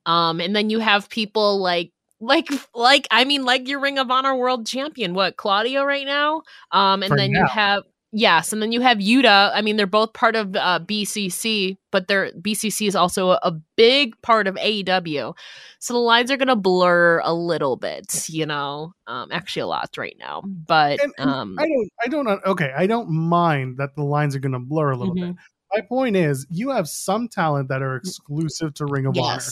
Um, 0.07 0.41
and 0.41 0.55
then 0.55 0.71
you 0.71 0.79
have 0.79 1.11
people 1.11 1.59
like 1.59 1.93
like 2.21 2.49
like 2.75 3.09
I 3.11 3.25
mean 3.25 3.45
like 3.45 3.69
your 3.69 3.81
Ring 3.81 3.99
of 3.99 4.11
Honor 4.11 4.37
World 4.37 4.67
Champion, 4.67 5.15
what 5.15 5.37
Claudio 5.37 5.83
right 5.85 6.07
now. 6.07 6.43
Um, 6.71 7.03
and 7.03 7.11
for 7.11 7.17
then 7.17 7.33
now. 7.33 7.41
you 7.41 7.47
have 7.47 7.83
Yes, 8.13 8.53
and 8.53 8.61
then 8.61 8.73
you 8.73 8.81
have 8.81 8.99
Yuta. 8.99 9.53
I 9.55 9.63
mean, 9.63 9.77
they're 9.77 9.87
both 9.87 10.13
part 10.15 10.35
of 10.35 10.57
uh, 10.57 10.81
BCC, 10.83 11.77
but 11.93 12.09
their 12.09 12.33
BCC 12.33 12.89
is 12.89 12.97
also 12.97 13.31
a, 13.31 13.41
a, 13.45 13.53
big 13.77 14.21
part 14.21 14.49
of 14.49 14.57
AEW. 14.57 15.35
So 15.79 15.95
the 15.95 16.01
lines 16.01 16.31
are 16.31 16.37
going 16.37 16.49
to 16.49 16.57
blur 16.57 17.21
a 17.23 17.33
little 17.33 17.77
bit, 17.77 18.29
you 18.29 18.47
know. 18.47 18.95
Um, 19.07 19.29
actually, 19.31 19.63
a 19.63 19.67
lot 19.69 19.91
right 19.97 20.17
now. 20.19 20.43
But 20.45 21.01
and, 21.01 21.13
and 21.19 21.31
um, 21.31 21.57
I 21.59 21.69
don't, 21.69 21.91
I 22.05 22.09
don't. 22.09 22.45
Okay, 22.47 22.73
I 22.77 22.89
don't 22.89 23.11
mind 23.11 23.79
that 23.79 23.95
the 23.95 24.03
lines 24.03 24.35
are 24.35 24.41
going 24.41 24.53
to 24.53 24.59
blur 24.59 24.91
a 24.91 24.97
little 24.97 25.15
mm-hmm. 25.15 25.33
bit. 25.33 25.37
My 25.73 25.81
point 25.83 26.17
is, 26.17 26.47
you 26.51 26.71
have 26.71 26.89
some 26.89 27.29
talent 27.29 27.69
that 27.69 27.81
are 27.81 27.95
exclusive 27.95 28.75
to 28.75 28.87
Ring 28.87 29.07
of 29.07 29.15
yes. 29.15 29.25
Honor. 29.25 29.43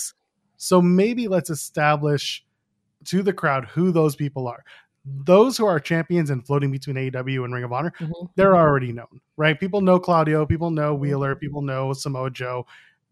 So 0.56 0.82
maybe 0.82 1.28
let's 1.28 1.48
establish 1.48 2.44
to 3.04 3.22
the 3.22 3.32
crowd 3.32 3.66
who 3.66 3.92
those 3.92 4.16
people 4.16 4.48
are 4.48 4.64
those 5.24 5.56
who 5.56 5.66
are 5.66 5.78
champions 5.80 6.30
and 6.30 6.44
floating 6.46 6.70
between 6.70 6.96
AEW 6.96 7.44
and 7.44 7.54
Ring 7.54 7.64
of 7.64 7.72
Honor, 7.72 7.92
mm-hmm. 7.98 8.26
they're 8.36 8.56
already 8.56 8.92
known, 8.92 9.20
right? 9.36 9.58
People 9.58 9.80
know 9.80 9.98
Claudio, 9.98 10.46
people 10.46 10.70
know 10.70 10.94
Wheeler, 10.94 11.34
people 11.34 11.62
know 11.62 11.92
Samoa 11.92 12.30
Joe. 12.30 12.66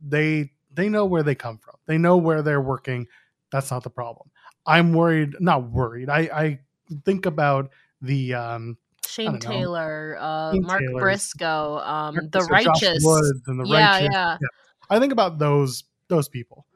They 0.07 0.51
they 0.75 0.89
know 0.89 1.07
where 1.07 1.23
they 1.23 1.35
come 1.35 1.59
from. 1.59 1.75
They 1.87 1.99
know 1.99 2.17
where 2.17 2.43
they're 2.43 2.61
working. 2.61 3.07
That's 3.51 3.71
not 3.71 3.83
the 3.83 3.91
problem. 3.91 4.31
I'm 4.67 4.93
worried, 4.93 5.37
not 5.41 5.71
worried. 5.71 6.11
I 6.11 6.21
I 6.21 6.59
think 7.05 7.27
about 7.27 7.71
the 8.03 8.35
um 8.35 8.79
Shane 9.07 9.39
Taylor, 9.39 10.17
uh, 10.21 10.53
Mark 10.57 10.81
Taylor's, 10.81 11.01
Briscoe, 11.01 11.79
um, 11.79 12.17
Mark 12.17 12.33
the 12.33 12.41
Righteous, 12.51 13.03
the 13.03 13.65
yeah, 13.67 13.91
Righteous. 13.91 14.09
Yeah. 14.13 14.37
yeah. 14.41 14.49
I 14.91 14.99
think 14.99 15.13
about 15.13 15.39
those 15.39 15.85
those 16.09 16.29
people 16.29 16.67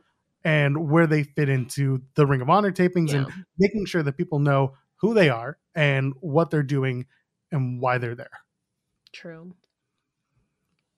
and 0.45 0.91
where 0.91 1.07
they 1.07 1.23
fit 1.23 1.49
into 1.49 2.01
the 2.15 2.27
Ring 2.27 2.41
of 2.41 2.49
Honor 2.49 2.73
tapings 2.73 3.11
yeah. 3.11 3.19
and 3.19 3.45
making 3.59 3.85
sure 3.85 4.03
that 4.03 4.17
people 4.17 4.39
know 4.39 4.75
who 5.01 5.15
they 5.15 5.29
are 5.29 5.59
and 5.75 6.15
what 6.21 6.51
they're 6.51 6.63
doing 6.63 7.07
and 7.53 7.81
why 7.81 7.99
they're 7.99 8.15
there. 8.15 8.41
True. 9.13 9.55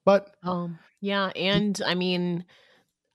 But 0.04 0.34
um 0.42 0.78
yeah, 1.00 1.30
and 1.36 1.80
I 1.84 1.94
mean 1.94 2.44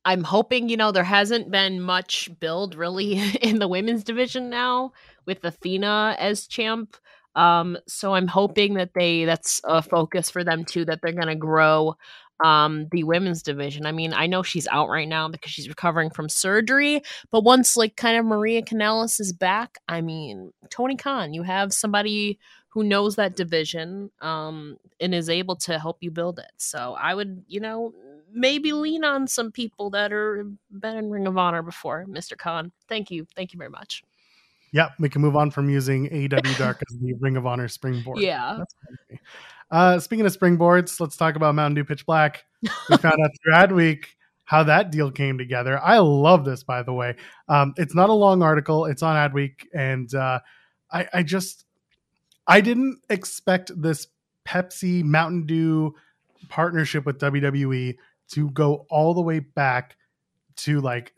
I'm 0.06 0.24
hoping, 0.24 0.70
you 0.70 0.78
know, 0.78 0.94
there 0.94 1.04
hasn't 1.04 1.52
been 1.52 1.82
much 1.82 2.30
build 2.40 2.76
really 2.76 3.20
in 3.42 3.60
the 3.60 3.68
women's 3.68 4.06
division 4.06 4.50
now 4.50 4.94
with 5.26 5.44
Athena 5.44 6.16
as 6.18 6.48
champ. 6.48 6.96
Um, 7.36 7.78
so 7.88 8.16
I'm 8.16 8.28
hoping 8.28 8.76
that 8.76 8.94
they 8.96 9.26
that's 9.26 9.62
a 9.66 9.82
focus 9.82 10.30
for 10.30 10.44
them 10.44 10.66
too, 10.66 10.86
that 10.86 11.02
they're 11.02 11.12
gonna 11.12 11.36
grow 11.36 11.96
um 12.44 12.88
the 12.92 13.04
women's 13.04 13.42
division. 13.42 13.86
I 13.86 13.92
mean, 13.92 14.14
I 14.14 14.28
know 14.28 14.44
she's 14.44 14.68
out 14.68 14.90
right 14.90 15.08
now 15.08 15.28
because 15.28 15.52
she's 15.52 15.70
recovering 15.70 16.10
from 16.10 16.30
surgery, 16.30 17.02
but 17.32 17.44
once 17.44 17.78
like 17.78 17.96
kind 17.96 18.18
of 18.18 18.26
Maria 18.26 18.62
Kanellis 18.62 19.20
is 19.20 19.34
back, 19.34 19.78
I 19.88 20.02
mean, 20.02 20.54
Tony 20.70 20.96
Khan, 20.96 21.34
you 21.34 21.44
have 21.44 21.74
somebody 21.74 22.40
who 22.70 22.84
knows 22.84 23.16
that 23.16 23.36
division 23.36 24.12
um 24.22 24.78
and 25.00 25.14
is 25.14 25.30
able 25.30 25.56
to 25.56 25.80
help 25.80 25.98
you 26.02 26.12
build 26.12 26.40
it. 26.40 26.52
So 26.58 26.96
I 27.00 27.16
would, 27.16 27.44
you 27.48 27.60
know, 27.60 27.94
maybe 28.32 28.74
lean 28.74 29.04
on 29.04 29.28
some 29.28 29.52
people 29.52 29.90
that 29.92 30.12
are 30.14 30.46
been 30.72 30.98
in 30.98 31.10
Ring 31.10 31.28
of 31.28 31.38
Honor 31.38 31.62
before, 31.62 32.06
Mr. 32.08 32.38
Khan. 32.38 32.72
Thank 32.88 33.12
you. 33.12 33.26
Thank 33.36 33.54
you 33.54 33.58
very 33.58 33.70
much. 33.70 34.04
Yeah, 34.72 34.90
we 35.00 35.10
can 35.10 35.22
move 35.22 35.36
on 35.36 35.50
from 35.50 35.70
using 35.70 36.10
AEW 36.10 36.58
Dark 36.58 36.84
as 36.90 36.98
the 37.00 37.14
Ring 37.20 37.38
of 37.38 37.46
Honor 37.46 37.68
springboard. 37.68 38.20
Yeah. 38.20 38.64
Uh, 39.70 40.00
speaking 40.00 40.26
of 40.26 40.38
springboards, 40.38 41.00
let's 41.00 41.18
talk 41.18 41.36
about 41.36 41.56
Mountain 41.56 41.76
Dew 41.76 41.84
Pitch 41.84 42.06
Black. 42.06 42.46
We 42.62 42.70
found 42.98 43.16
out 43.24 43.32
through 43.44 43.54
Adweek 43.54 44.06
how 44.46 44.64
that 44.64 44.92
deal 44.92 45.12
came 45.12 45.38
together. 45.38 45.80
I 45.84 45.98
love 46.00 46.46
this, 46.46 46.64
by 46.64 46.84
the 46.84 46.94
way. 46.94 47.16
Um, 47.50 47.74
it's 47.78 47.94
not 47.94 48.10
a 48.10 48.14
long 48.14 48.42
article. 48.42 48.86
It's 48.86 49.04
on 49.04 49.16
Adweek, 49.16 49.66
and 49.74 50.14
uh, 50.16 50.40
I, 50.92 51.08
I 51.14 51.24
just 51.24 51.66
I 52.48 52.62
didn't 52.62 53.00
expect 53.10 53.72
this 53.80 54.08
Pepsi 54.48 55.04
Mountain 55.04 55.46
Dew 55.46 55.96
partnership 56.48 57.06
with 57.06 57.20
WWE 57.20 57.98
to 58.30 58.50
go 58.52 58.86
all 58.90 59.14
the 59.14 59.22
way 59.22 59.40
back 59.40 59.98
to 60.58 60.80
like 60.82 61.14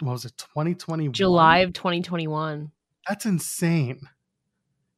what 0.00 0.12
was 0.12 0.24
it 0.24 0.36
2021 0.36 1.12
July 1.12 1.58
of 1.58 1.72
2021. 1.72 2.70
that's 3.08 3.24
insane 3.24 4.00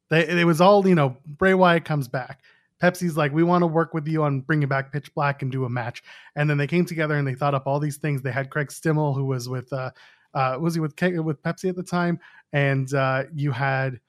they, 0.09 0.27
it 0.27 0.45
was 0.45 0.59
all 0.59 0.87
you 0.87 0.95
know 0.95 1.17
bray 1.25 1.53
wyatt 1.53 1.85
comes 1.85 2.07
back 2.07 2.41
pepsi's 2.81 3.17
like 3.17 3.31
we 3.33 3.43
want 3.43 3.61
to 3.61 3.67
work 3.67 3.93
with 3.93 4.07
you 4.07 4.23
on 4.23 4.41
bringing 4.41 4.67
back 4.67 4.91
pitch 4.91 5.13
black 5.13 5.41
and 5.41 5.51
do 5.51 5.65
a 5.65 5.69
match. 5.69 6.03
And 6.35 6.49
then 6.49 6.57
they 6.57 6.67
came 6.67 6.85
together 6.85 7.15
and 7.15 7.27
they 7.27 7.35
thought 7.35 7.55
up 7.55 7.67
all 7.67 7.79
these 7.79 7.97
things. 7.97 8.21
They 8.21 8.31
had 8.31 8.49
craig 8.49 8.67
stimmel 8.67 9.15
who 9.15 9.25
was 9.25 9.49
with 9.49 9.71
uh 9.73 9.91
uh 10.33 10.57
was 10.59 10.75
he 10.75 10.79
with 10.79 10.95
K- 10.95 11.19
with 11.19 11.41
pepsi 11.41 11.69
at 11.69 11.75
the 11.75 11.83
time? 11.83 12.19
And 12.53 12.93
uh 12.93 13.23
you 13.33 13.51
had 13.51 13.99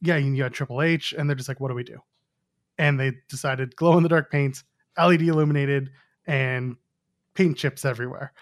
yeah 0.00 0.16
you 0.16 0.42
had 0.42 0.52
triple 0.52 0.82
h 0.82 1.14
and 1.16 1.28
they're 1.28 1.36
just 1.36 1.48
like 1.48 1.60
what 1.60 1.68
do 1.68 1.74
we 1.74 1.84
do? 1.84 1.98
And 2.78 2.98
they 2.98 3.12
decided 3.28 3.76
glow 3.76 3.96
in 3.96 4.02
the 4.02 4.08
dark 4.08 4.30
paint 4.30 4.62
led 4.96 5.22
illuminated 5.22 5.90
and 6.26 6.76
paint 7.34 7.56
chips 7.56 7.84
everywhere 7.84 8.32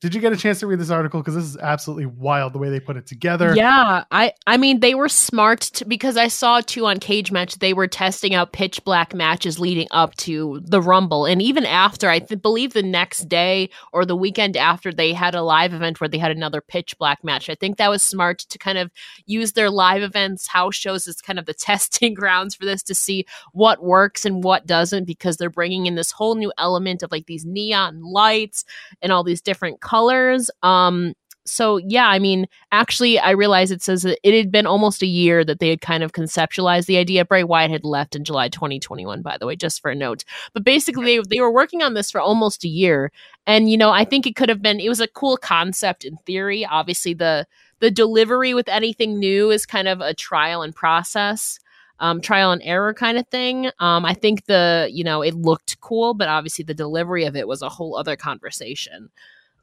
did 0.00 0.14
you 0.14 0.20
get 0.20 0.32
a 0.32 0.36
chance 0.36 0.60
to 0.60 0.66
read 0.68 0.78
this 0.78 0.90
article? 0.90 1.20
Because 1.20 1.34
this 1.34 1.44
is 1.44 1.56
absolutely 1.56 2.06
wild 2.06 2.52
the 2.52 2.58
way 2.58 2.70
they 2.70 2.78
put 2.78 2.96
it 2.96 3.06
together. 3.06 3.54
Yeah, 3.56 4.04
I 4.12 4.32
I 4.46 4.56
mean 4.56 4.78
they 4.78 4.94
were 4.94 5.08
smart 5.08 5.82
because 5.88 6.16
I 6.16 6.28
saw 6.28 6.60
too 6.60 6.86
on 6.86 7.00
Cage 7.00 7.32
Match 7.32 7.56
they 7.56 7.72
were 7.72 7.88
testing 7.88 8.34
out 8.34 8.52
pitch 8.52 8.84
black 8.84 9.12
matches 9.12 9.58
leading 9.58 9.88
up 9.90 10.14
to 10.16 10.60
the 10.62 10.80
Rumble. 10.80 11.26
And 11.26 11.42
even 11.42 11.66
after 11.66 12.08
I 12.08 12.20
th- 12.20 12.40
believe 12.40 12.74
the 12.74 12.82
next 12.82 13.28
day 13.28 13.70
or 13.92 14.04
the 14.04 14.14
weekend 14.14 14.56
after 14.56 14.92
they 14.92 15.12
had 15.12 15.34
a 15.34 15.42
live 15.42 15.74
event 15.74 16.00
where 16.00 16.08
they 16.08 16.18
had 16.18 16.30
another 16.30 16.60
pitch 16.60 16.96
black 16.98 17.24
match. 17.24 17.50
I 17.50 17.56
think 17.56 17.76
that 17.76 17.90
was 17.90 18.02
smart 18.02 18.38
to 18.38 18.58
kind 18.58 18.78
of 18.78 18.92
use 19.26 19.52
their 19.52 19.70
live 19.70 20.02
events, 20.02 20.46
house 20.46 20.76
shows 20.76 21.08
as 21.08 21.20
kind 21.20 21.38
of 21.38 21.46
the 21.46 21.54
testing 21.68 22.14
grounds 22.14 22.54
for 22.54 22.64
this 22.64 22.84
to 22.84 22.94
see 22.94 23.26
what 23.52 23.82
works 23.82 24.24
and 24.24 24.44
what 24.44 24.66
doesn't 24.66 25.06
because 25.06 25.36
they're 25.36 25.50
bringing 25.50 25.86
in 25.86 25.96
this 25.96 26.12
whole 26.12 26.36
new 26.36 26.52
element 26.56 27.02
of 27.02 27.10
like 27.10 27.26
these 27.26 27.44
neon 27.44 28.00
lights 28.02 28.64
and 29.02 29.10
all 29.10 29.24
these 29.24 29.40
different 29.40 29.80
colors. 29.88 30.50
Um 30.62 31.14
so 31.48 31.78
yeah, 31.78 32.08
I 32.08 32.18
mean, 32.18 32.46
actually, 32.72 33.18
I 33.18 33.30
realized 33.30 33.72
it 33.72 33.82
says 33.82 34.02
that 34.02 34.18
it 34.22 34.36
had 34.36 34.52
been 34.52 34.66
almost 34.66 35.02
a 35.02 35.06
year 35.06 35.44
that 35.44 35.58
they 35.60 35.70
had 35.70 35.80
kind 35.80 36.02
of 36.02 36.12
conceptualized 36.12 36.86
the 36.86 36.98
idea. 36.98 37.24
Bray 37.24 37.44
Wyatt 37.44 37.70
had 37.70 37.84
left 37.84 38.14
in 38.14 38.24
July 38.24 38.48
2021, 38.48 39.22
by 39.22 39.36
the 39.38 39.46
way, 39.46 39.56
just 39.56 39.80
for 39.80 39.90
a 39.90 39.94
note. 39.94 40.24
But 40.52 40.64
basically, 40.64 41.04
they 41.04 41.22
they 41.28 41.40
were 41.40 41.52
working 41.52 41.82
on 41.82 41.94
this 41.94 42.10
for 42.10 42.20
almost 42.20 42.64
a 42.64 42.68
year, 42.68 43.10
and 43.46 43.70
you 43.70 43.76
know, 43.76 43.90
I 43.90 44.04
think 44.04 44.26
it 44.26 44.36
could 44.36 44.48
have 44.48 44.62
been. 44.62 44.80
It 44.80 44.88
was 44.88 45.00
a 45.00 45.08
cool 45.08 45.36
concept 45.36 46.04
in 46.04 46.16
theory. 46.18 46.64
Obviously, 46.66 47.14
the 47.14 47.46
the 47.80 47.90
delivery 47.90 48.54
with 48.54 48.68
anything 48.68 49.18
new 49.18 49.50
is 49.50 49.66
kind 49.66 49.88
of 49.88 50.00
a 50.00 50.14
trial 50.14 50.62
and 50.62 50.74
process. 50.74 51.58
Um, 52.00 52.20
trial 52.20 52.52
and 52.52 52.62
error 52.64 52.94
kind 52.94 53.18
of 53.18 53.26
thing. 53.26 53.72
Um, 53.80 54.04
I 54.04 54.14
think 54.14 54.44
the 54.46 54.88
you 54.92 55.02
know 55.02 55.22
it 55.22 55.34
looked 55.34 55.80
cool, 55.80 56.14
but 56.14 56.28
obviously 56.28 56.64
the 56.64 56.74
delivery 56.74 57.24
of 57.24 57.34
it 57.34 57.48
was 57.48 57.60
a 57.60 57.68
whole 57.68 57.96
other 57.96 58.14
conversation. 58.14 59.10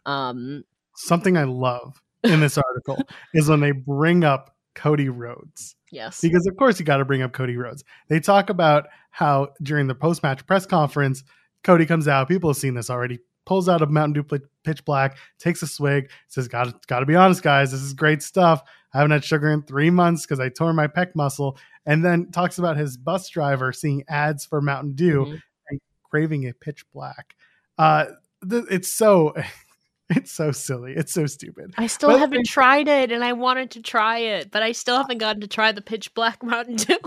Um, 0.05 0.63
something 0.95 1.37
I 1.37 1.43
love 1.43 2.01
in 2.23 2.39
this 2.39 2.57
article 2.57 2.97
is 3.33 3.49
when 3.49 3.59
they 3.59 3.71
bring 3.71 4.23
up 4.23 4.55
Cody 4.75 5.09
Rhodes. 5.09 5.75
yes, 5.91 6.21
Because 6.21 6.45
of 6.47 6.57
course 6.57 6.79
you 6.79 6.85
got 6.85 6.97
to 6.97 7.05
bring 7.05 7.21
up 7.21 7.31
Cody 7.33 7.55
Rhodes. 7.57 7.83
They 8.09 8.19
talk 8.19 8.49
about 8.49 8.87
how 9.11 9.49
during 9.61 9.87
the 9.87 9.95
post-match 9.95 10.45
press 10.45 10.65
conference, 10.65 11.23
Cody 11.63 11.85
comes 11.85 12.07
out. 12.07 12.27
People 12.27 12.49
have 12.49 12.57
seen 12.57 12.73
this 12.73 12.89
already. 12.89 13.19
Pulls 13.45 13.69
out 13.69 13.81
a 13.81 13.85
Mountain 13.85 14.23
Dew 14.23 14.39
Pitch 14.63 14.83
Black, 14.85 15.17
takes 15.37 15.61
a 15.61 15.67
swig, 15.67 16.09
says, 16.27 16.47
"Got 16.47 16.85
got 16.87 16.99
to 17.01 17.05
be 17.05 17.15
honest, 17.15 17.43
guys. 17.43 17.71
This 17.71 17.81
is 17.81 17.93
great 17.93 18.23
stuff. 18.23 18.63
I 18.91 18.97
haven't 18.97 19.11
had 19.11 19.23
sugar 19.23 19.51
in 19.51 19.61
three 19.61 19.91
months 19.91 20.25
because 20.25 20.39
I 20.39 20.49
tore 20.49 20.73
my 20.73 20.87
pec 20.87 21.15
muscle." 21.15 21.55
And 21.85 22.03
then 22.03 22.31
talks 22.31 22.57
about 22.57 22.75
his 22.75 22.97
bus 22.97 23.29
driver 23.29 23.71
seeing 23.71 24.03
ads 24.07 24.45
for 24.45 24.61
Mountain 24.61 24.93
Dew 24.95 25.25
Mhm. 25.25 25.41
and 25.69 25.79
craving 26.09 26.47
a 26.49 26.53
Pitch 26.53 26.83
Black. 26.91 27.35
Uh, 27.77 28.05
th- 28.49 28.65
it's 28.71 28.87
so, 28.87 29.35
it's 30.09 30.31
so 30.31 30.51
silly. 30.51 30.93
It's 30.95 31.13
so 31.13 31.25
stupid. 31.25 31.73
I 31.77 31.87
still 31.87 32.09
But- 32.09 32.19
haven't 32.19 32.45
tried 32.47 32.87
it, 32.87 33.11
and 33.11 33.23
I 33.23 33.33
wanted 33.33 33.71
to 33.71 33.81
try 33.81 34.19
it, 34.19 34.51
but 34.51 34.61
I 34.63 34.71
still 34.71 34.97
haven't 34.97 35.17
gotten 35.17 35.41
to 35.41 35.47
try 35.47 35.71
the 35.71 35.81
pitch 35.81 36.13
black 36.13 36.43
Mountain 36.43 36.75
Dew. 36.77 36.97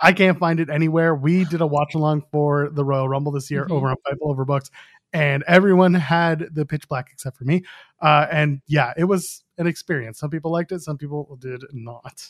I 0.00 0.12
can't 0.12 0.38
find 0.38 0.58
it 0.60 0.70
anywhere. 0.70 1.14
We 1.14 1.44
did 1.44 1.60
a 1.60 1.66
watch 1.66 1.94
along 1.94 2.24
for 2.32 2.68
the 2.70 2.84
Royal 2.84 3.08
Rumble 3.08 3.32
this 3.32 3.50
year 3.50 3.64
Mhm. 3.66 3.70
over 3.72 3.88
on 3.90 3.96
Fightful 4.06 4.36
Overbooked, 4.36 4.70
and 5.12 5.42
everyone 5.46 5.94
had 5.94 6.48
the 6.52 6.66
pitch 6.66 6.88
black 6.88 7.08
except 7.12 7.36
for 7.36 7.44
me. 7.44 7.62
Uh, 8.02 8.26
and 8.30 8.60
yeah, 8.66 8.92
it 8.96 9.04
was 9.04 9.44
an 9.58 9.66
experience. 9.66 10.18
Some 10.18 10.30
people 10.30 10.50
liked 10.50 10.72
it, 10.72 10.80
some 10.80 10.98
people 10.98 11.36
did 11.40 11.62
not. 11.72 12.26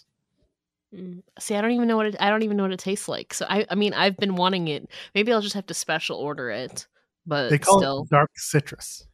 Mm. 0.94 1.22
See, 1.38 1.56
I 1.56 1.60
don't 1.60 1.72
even 1.72 1.88
know 1.88 1.96
what 1.96 2.06
it, 2.06 2.16
I 2.20 2.28
don't 2.30 2.42
even 2.42 2.56
know 2.56 2.62
what 2.64 2.72
it 2.72 2.78
tastes 2.78 3.08
like. 3.08 3.34
So 3.34 3.46
I, 3.48 3.66
I 3.70 3.74
mean, 3.74 3.94
I've 3.94 4.16
been 4.18 4.36
wanting 4.36 4.68
it. 4.68 4.88
Maybe 5.14 5.32
I'll 5.32 5.40
just 5.40 5.54
have 5.54 5.66
to 5.66 5.74
special 5.74 6.18
order 6.18 6.50
it. 6.50 6.86
But 7.26 7.48
They 7.48 7.58
call 7.58 7.78
still, 7.80 8.02
it 8.02 8.10
dark 8.10 8.30
citrus. 8.36 9.06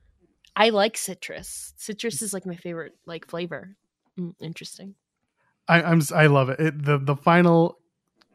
I 0.61 0.69
like 0.69 0.99
citrus. 0.99 1.73
Citrus 1.79 2.21
is 2.21 2.35
like 2.35 2.45
my 2.45 2.55
favorite 2.57 2.93
like 3.07 3.27
flavor. 3.27 3.77
Mm, 4.19 4.35
interesting. 4.41 4.95
I, 5.67 5.83
I'm 5.83 6.03
I 6.15 6.27
love 6.27 6.51
it. 6.51 6.61
it. 6.61 6.85
The 6.85 6.99
the 6.99 7.17
final 7.17 7.79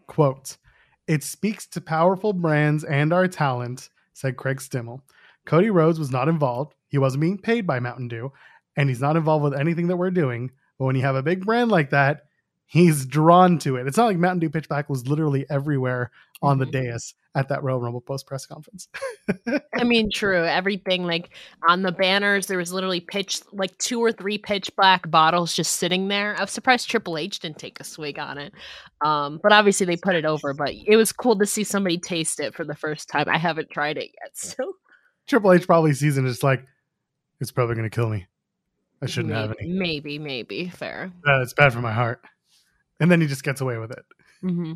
quote. 0.07 0.57
It 1.07 1.23
speaks 1.23 1.67
to 1.67 1.81
powerful 1.81 2.33
brands 2.33 2.83
and 2.83 3.13
our 3.13 3.27
talent, 3.27 3.89
said 4.13 4.37
Craig 4.37 4.57
Stimmel. 4.57 5.01
Cody 5.45 5.69
Rhodes 5.69 5.99
was 5.99 6.09
not 6.09 6.27
involved. 6.27 6.73
He 6.87 6.97
wasn't 6.97 7.21
being 7.21 7.37
paid 7.37 7.67
by 7.67 7.79
Mountain 7.79 8.07
Dew, 8.07 8.31
and 8.75 8.89
he's 8.89 9.01
not 9.01 9.15
involved 9.15 9.43
with 9.43 9.53
anything 9.59 9.87
that 9.89 9.97
we're 9.97 10.09
doing. 10.09 10.49
But 10.79 10.85
when 10.85 10.95
you 10.95 11.03
have 11.03 11.15
a 11.15 11.21
big 11.21 11.45
brand 11.45 11.69
like 11.69 11.91
that, 11.91 12.25
he's 12.65 13.05
drawn 13.05 13.59
to 13.59 13.75
it. 13.75 13.85
It's 13.85 13.97
not 13.97 14.07
like 14.07 14.17
Mountain 14.17 14.39
Dew 14.39 14.49
Pitchback 14.49 14.89
was 14.89 15.07
literally 15.07 15.45
everywhere 15.51 16.09
on 16.41 16.57
the 16.57 16.65
Mhm. 16.65 16.71
dais 16.71 17.13
at 17.35 17.49
that 17.49 17.63
Royal 17.63 17.79
Rumble 17.79 18.01
post 18.01 18.25
press 18.25 18.45
conference. 18.45 18.87
I 19.77 19.83
mean, 19.83 20.09
true. 20.11 20.43
Everything 20.43 21.05
like 21.05 21.29
on 21.67 21.81
the 21.81 21.91
banners, 21.91 22.47
there 22.47 22.57
was 22.57 22.73
literally 22.73 23.01
pitch 23.01 23.41
like 23.51 23.77
two 23.77 23.99
or 23.99 24.11
three 24.11 24.37
pitch 24.37 24.73
black 24.75 25.09
bottles 25.11 25.53
just 25.53 25.73
sitting 25.73 26.07
there. 26.07 26.35
I 26.37 26.41
was 26.41 26.51
surprised 26.51 26.89
Triple 26.89 27.17
H 27.17 27.39
didn't 27.39 27.59
take 27.59 27.79
a 27.79 27.83
swig 27.83 28.17
on 28.17 28.37
it. 28.37 28.53
Um, 29.03 29.39
but 29.43 29.51
obviously 29.51 29.85
they 29.85 29.97
put 29.97 30.15
it 30.15 30.25
over. 30.25 30.53
But 30.53 30.71
it 30.73 30.95
was 30.95 31.11
cool 31.11 31.37
to 31.37 31.45
see 31.45 31.63
somebody 31.63 31.97
taste 31.97 32.39
it 32.39 32.55
for 32.55 32.63
the 32.63 32.75
first 32.75 33.09
time. 33.09 33.27
I 33.27 33.37
haven't 33.37 33.69
tried 33.69 33.97
it 33.97 34.11
yet, 34.21 34.31
so 34.33 34.73
Triple 35.27 35.51
H 35.51 35.67
probably 35.67 35.93
sees 35.93 36.17
it 36.17 36.21
and 36.21 36.27
is 36.27 36.43
like, 36.43 36.65
it's 37.41 37.51
probably 37.51 37.75
going 37.75 37.89
to 37.89 37.95
kill 37.95 38.09
me. 38.09 38.27
I 39.01 39.07
shouldn't 39.07 39.33
have 39.33 39.49
maybe, 39.49 39.69
any. 39.69 39.79
maybe, 39.79 40.19
maybe 40.19 40.69
fair. 40.69 41.11
Uh, 41.27 41.41
it's 41.41 41.53
bad 41.53 41.73
for 41.73 41.81
my 41.81 41.91
heart. 41.91 42.21
And 42.99 43.11
then 43.11 43.19
he 43.19 43.27
just 43.27 43.43
gets 43.43 43.59
away 43.59 43.77
with 43.77 43.91
it. 43.91 44.05
hmm 44.41 44.73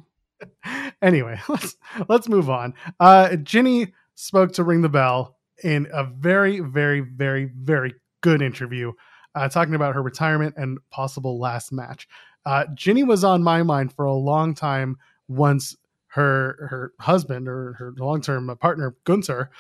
anyway, 1.02 1.40
let's 1.50 1.78
let's 2.08 2.30
move 2.30 2.50
on. 2.50 2.74
Uh, 3.00 3.36
Jinny 3.38 3.94
spoke 4.16 4.54
to 4.54 4.64
Ring 4.64 4.82
the 4.82 4.90
Bell 4.90 5.38
in 5.64 5.88
a 5.94 6.04
very, 6.04 6.60
very, 6.60 7.02
very, 7.02 7.46
very 7.46 7.96
good 8.22 8.42
interview, 8.42 8.94
uh, 9.36 9.50
talking 9.50 9.76
about 9.76 9.96
her 9.96 10.02
retirement 10.02 10.56
and 10.58 10.80
possible 10.90 11.40
last 11.40 11.72
match. 11.72 12.08
Uh, 12.46 12.66
Jinny 12.74 13.04
was 13.04 13.24
on 13.24 13.44
my 13.44 13.64
mind 13.64 13.94
for 13.94 14.06
a 14.06 14.14
long 14.14 14.54
time 14.54 14.98
once 15.28 15.76
her 16.08 16.68
her 16.70 16.94
husband 17.00 17.48
or 17.48 17.74
her 17.74 17.94
long 17.98 18.22
term 18.22 18.56
partner 18.60 18.96
Gunther 19.04 19.52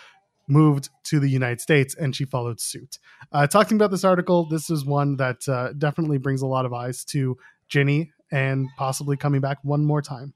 moved 0.47 0.89
to 1.03 1.19
the 1.19 1.29
United 1.29 1.61
States 1.61 1.93
and 1.93 2.15
she 2.15 2.25
followed 2.25 2.59
suit. 2.59 2.97
Uh, 3.31 3.45
talking 3.45 3.77
about 3.77 3.91
this 3.91 4.03
article, 4.03 4.45
this 4.45 4.69
is 4.69 4.83
one 4.83 5.15
that 5.17 5.47
uh, 5.47 5.73
definitely 5.73 6.17
brings 6.17 6.41
a 6.41 6.47
lot 6.47 6.65
of 6.65 6.73
eyes 6.73 7.05
to 7.05 7.37
Jinny 7.67 8.11
and 8.31 8.67
possibly 8.75 9.15
coming 9.15 9.41
back 9.41 9.59
one 9.63 9.85
more 9.85 10.01
time. 10.01 10.33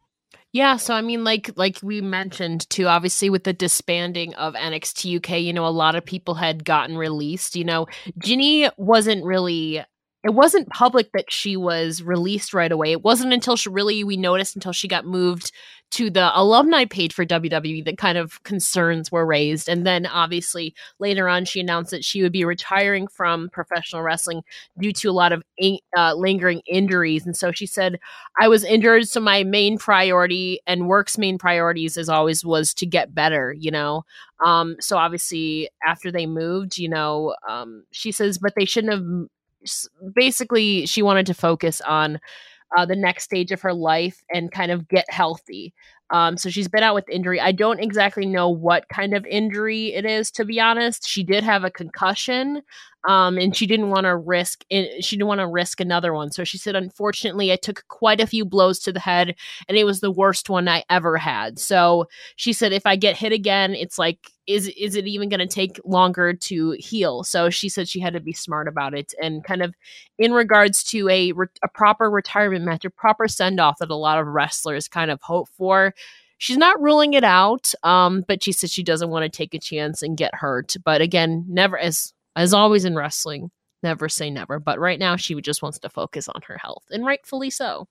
Yeah, 0.54 0.78
so 0.78 0.94
I 0.94 1.02
mean, 1.02 1.24
like 1.24 1.50
like 1.56 1.80
we 1.82 2.00
mentioned 2.00 2.70
too, 2.70 2.86
obviously 2.88 3.30
with 3.32 3.44
the 3.44 3.54
disbanding 3.54 4.36
of 4.36 4.54
NXT 4.54 5.18
UK, 5.18 5.42
you 5.42 5.52
know, 5.52 5.66
a 5.66 5.70
lot 5.70 5.96
of 5.96 6.06
people 6.06 6.36
had 6.36 6.64
gotten 6.64 6.96
released. 6.96 7.56
You 7.56 7.66
know, 7.66 7.88
Jinny 8.20 8.70
wasn't 8.78 9.26
really. 9.26 9.84
It 10.24 10.34
wasn't 10.34 10.70
public 10.70 11.12
that 11.14 11.32
she 11.32 11.58
was 11.58 12.02
released 12.02 12.54
right 12.54 12.72
away. 12.72 12.92
It 12.92 13.04
wasn't 13.04 13.34
until 13.34 13.56
she 13.56 13.70
really 13.70 14.04
we 14.04 14.18
noticed 14.18 14.56
until 14.56 14.72
she 14.72 14.88
got 14.88 15.06
moved 15.06 15.52
to 15.94 16.10
the 16.10 16.32
alumni 16.34 16.86
page 16.86 17.14
for 17.14 17.24
WWE 17.24 17.86
that 17.86 18.00
kind 18.00 18.18
of 18.18 18.42
concerns 18.42 19.12
were 19.12 19.28
raised. 19.28 19.70
And 19.70 19.86
then 19.86 20.08
obviously 20.08 20.74
later 20.98 21.30
on, 21.30 21.46
she 21.46 21.60
announced 21.60 21.92
that 21.92 22.04
she 22.04 22.24
would 22.24 22.32
be 22.32 22.46
retiring 22.46 23.08
from 23.08 23.50
professional 23.50 24.02
wrestling 24.02 24.42
due 24.80 24.92
to 24.94 25.10
a 25.10 25.12
lot 25.12 25.34
of 25.34 25.44
uh, 25.96 26.16
lingering 26.16 26.64
injuries. 26.66 27.28
And 27.28 27.38
so 27.38 27.52
she 27.52 27.68
said, 27.68 28.00
I 28.42 28.48
was 28.48 28.64
injured, 28.64 29.08
so 29.08 29.20
my 29.20 29.44
main 29.44 29.78
priority 29.78 30.62
and 30.66 30.88
work's 30.88 31.20
main 31.20 31.38
priorities, 31.38 31.96
as 31.96 32.10
always, 32.10 32.44
was 32.44 32.74
to 32.76 32.88
get 32.88 33.14
better. 33.14 33.54
You 33.56 33.70
know, 33.70 34.04
um, 34.44 34.78
so 34.80 34.98
obviously 34.98 35.70
after 35.86 36.12
they 36.12 36.26
moved, 36.26 36.80
you 36.80 36.90
know, 36.90 37.36
um, 37.48 37.84
she 37.92 38.12
says, 38.12 38.40
but 38.40 38.54
they 38.56 38.66
shouldn't 38.66 38.94
have. 38.94 39.28
Basically, 40.16 40.86
she 40.86 41.02
wanted 41.02 41.26
to 41.28 41.34
focus 41.34 41.82
on 41.82 42.20
uh, 42.78 42.86
the 42.86 42.96
next 42.96 43.24
stage 43.24 43.52
of 43.52 43.62
her 43.62 43.74
life 43.74 44.24
and 44.34 44.52
kind 44.52 44.72
of 44.72 44.88
get 44.88 45.06
healthy. 45.10 45.74
Um, 46.10 46.38
so 46.38 46.50
she's 46.50 46.68
been 46.68 46.84
out 46.84 46.96
with 46.96 47.10
injury. 47.10 47.40
I 47.40 47.52
don't 47.52 47.80
exactly 47.80 48.26
know 48.26 48.50
what 48.50 48.88
kind 48.90 49.14
of 49.16 49.26
injury 49.26 49.94
it 49.94 50.06
is, 50.06 50.32
to 50.32 50.46
be 50.46 50.60
honest. 50.60 51.08
She 51.08 51.24
did 51.24 51.44
have 51.44 51.64
a 51.64 51.72
concussion, 51.72 52.62
um, 53.06 53.38
and 53.38 53.56
she 53.56 53.66
didn't 53.66 53.90
want 53.90 54.06
to 54.06 54.16
risk 54.16 54.64
she 54.70 55.16
didn't 55.16 55.28
want 55.28 55.40
to 55.40 55.48
risk 55.48 55.80
another 55.80 56.14
one. 56.14 56.32
So 56.32 56.44
she 56.44 56.58
said, 56.58 56.76
unfortunately, 56.76 57.52
I 57.52 57.58
took 57.58 57.86
quite 57.88 58.22
a 58.22 58.28
few 58.28 58.46
blows 58.46 58.80
to 58.82 58.94
the 58.94 59.00
head, 59.00 59.36
and 59.68 59.78
it 59.78 59.84
was 59.84 60.00
the 60.00 60.12
worst 60.12 60.50
one 60.50 60.68
I 60.68 60.84
ever 60.90 61.18
had. 61.18 61.60
So 61.60 62.08
she 62.36 62.54
said, 62.54 62.74
if 62.74 62.86
I 62.86 62.96
get 62.96 63.18
hit 63.18 63.32
again, 63.32 63.74
it's 63.76 63.98
like 63.98 64.20
is 64.48 64.68
is 64.78 64.96
it 64.96 65.08
even 65.08 65.30
going 65.30 65.40
to 65.40 65.48
take 65.48 65.80
longer 65.86 66.34
to 66.34 66.72
heal 66.72 67.24
so 67.24 67.50
she 67.50 67.70
said 67.70 67.88
she 67.88 68.02
had 68.02 68.14
to 68.14 68.20
be 68.20 68.34
smart 68.34 68.68
about 68.68 68.94
it 68.94 69.14
and 69.22 69.44
kind 69.44 69.62
of 69.62 69.74
in 70.18 70.34
regards 70.34 70.84
to 70.84 71.08
a 71.08 71.32
a 71.64 71.68
proper 71.74 72.10
retirement 72.10 72.66
match 72.66 72.84
a 72.84 72.90
proper 72.90 73.28
send 73.28 73.60
off 73.60 73.78
that 73.80 73.90
a 73.90 73.96
lot 73.96 74.20
of 74.20 74.28
wrestlers 74.28 74.90
kind 74.90 75.10
of 75.10 75.22
hope 75.22 75.48
for 75.56 75.94
she's 76.40 76.58
not 76.58 76.82
ruling 76.82 77.14
it 77.14 77.24
out 77.24 77.74
um 77.84 78.24
but 78.28 78.44
she 78.44 78.52
says 78.52 78.70
she 78.70 78.84
doesn't 78.84 79.10
want 79.10 79.24
to 79.24 79.30
take 79.30 79.54
a 79.54 79.60
chance 79.60 80.02
and 80.02 80.18
get 80.18 80.36
hurt 80.36 80.76
but 80.84 81.00
again 81.00 81.46
never 81.48 81.78
as 81.78 82.14
as 82.36 82.54
always 82.54 82.86
in 82.86 82.96
wrestling 82.96 83.52
never 83.82 84.08
say 84.08 84.30
never 84.30 84.60
but 84.60 84.80
right 84.80 85.00
now 85.00 85.16
she 85.16 85.40
just 85.42 85.62
wants 85.62 85.80
to 85.80 85.90
focus 85.90 86.28
on 86.30 86.42
her 86.48 86.58
health 86.58 86.84
and 86.90 87.06
rightfully 87.06 87.50
so 87.50 87.88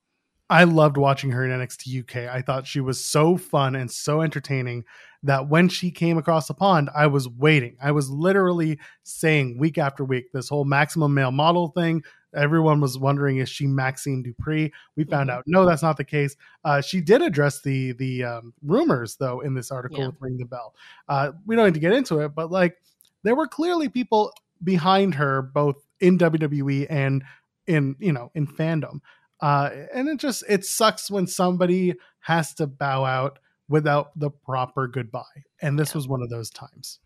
I 0.53 0.65
loved 0.65 0.99
watching 0.99 1.31
her 1.31 1.47
in 1.47 1.51
NXT 1.51 2.03
UK. 2.03 2.31
I 2.31 2.43
thought 2.43 2.67
she 2.67 2.81
was 2.81 3.03
so 3.03 3.39
fun 3.39 3.75
and 3.75 3.91
so 3.91 4.21
entertaining 4.21 4.85
that 5.23 5.49
when 5.49 5.71
she 5.71 5.91
came 5.91 6.19
across 6.19 6.47
the 6.47 6.53
pond, 6.53 6.91
I 6.95 7.07
was 7.07 7.27
waiting. 7.27 7.77
I 7.83 7.93
was 7.93 8.11
literally 8.11 8.79
saying 9.03 9.57
week 9.57 9.79
after 9.79 10.05
week 10.05 10.31
this 10.31 10.51
whole 10.51 10.67
maximum 10.67 11.15
male 11.15 11.31
model 11.31 11.69
thing. 11.69 12.03
Everyone 12.35 12.83
was 12.83 12.99
wondering 12.99 13.39
is 13.39 13.49
she 13.49 13.67
Maxxine 13.67 14.23
Dupree? 14.23 14.71
We 14.95 15.05
found 15.05 15.31
mm-hmm. 15.31 15.39
out 15.39 15.45
no, 15.47 15.65
that's 15.65 15.83
not 15.83 15.97
the 15.97 16.05
case. 16.05 16.37
Uh, 16.65 16.83
she 16.83 17.01
did 17.01 17.23
address 17.23 17.63
the 17.63 17.93
the 17.93 18.25
um, 18.25 18.53
rumors 18.63 19.17
though 19.17 19.41
in 19.41 19.55
this 19.55 19.71
article 19.71 20.01
yeah. 20.01 20.07
with 20.09 20.17
Ring 20.21 20.37
the 20.37 20.45
Bell. 20.45 20.75
Uh, 21.09 21.33
we 21.47 21.57
don't 21.57 21.67
need 21.67 21.75
to 21.75 21.81
get 21.81 21.93
into 21.93 22.21
it, 22.21 22.35
but 22.35 22.51
like 22.51 22.77
there 23.23 23.35
were 23.35 23.47
clearly 23.47 23.89
people 23.89 24.33
behind 24.63 25.15
her 25.15 25.43
both 25.43 25.77
in 26.01 26.19
WWE 26.19 26.87
and 26.89 27.25
in 27.67 27.97
you 27.99 28.13
know 28.13 28.31
in 28.35 28.47
fandom 28.47 29.01
uh, 29.43 29.71
and 29.93 30.09
it 30.09 30.19
just 30.19 30.45
it 30.49 30.65
sucks 30.65 31.11
when 31.11 31.27
somebody 31.27 31.95
has 32.21 32.55
to 32.55 32.67
bow 32.67 33.05
out 33.05 33.41
without 33.69 34.17
the 34.17 34.31
proper 34.31 34.87
goodbye. 34.87 35.23
And 35.61 35.79
this 35.79 35.91
yeah. 35.91 35.99
was 35.99 36.09
one 36.09 36.23
of 36.23 36.31
those 36.31 36.49
times. 36.49 37.01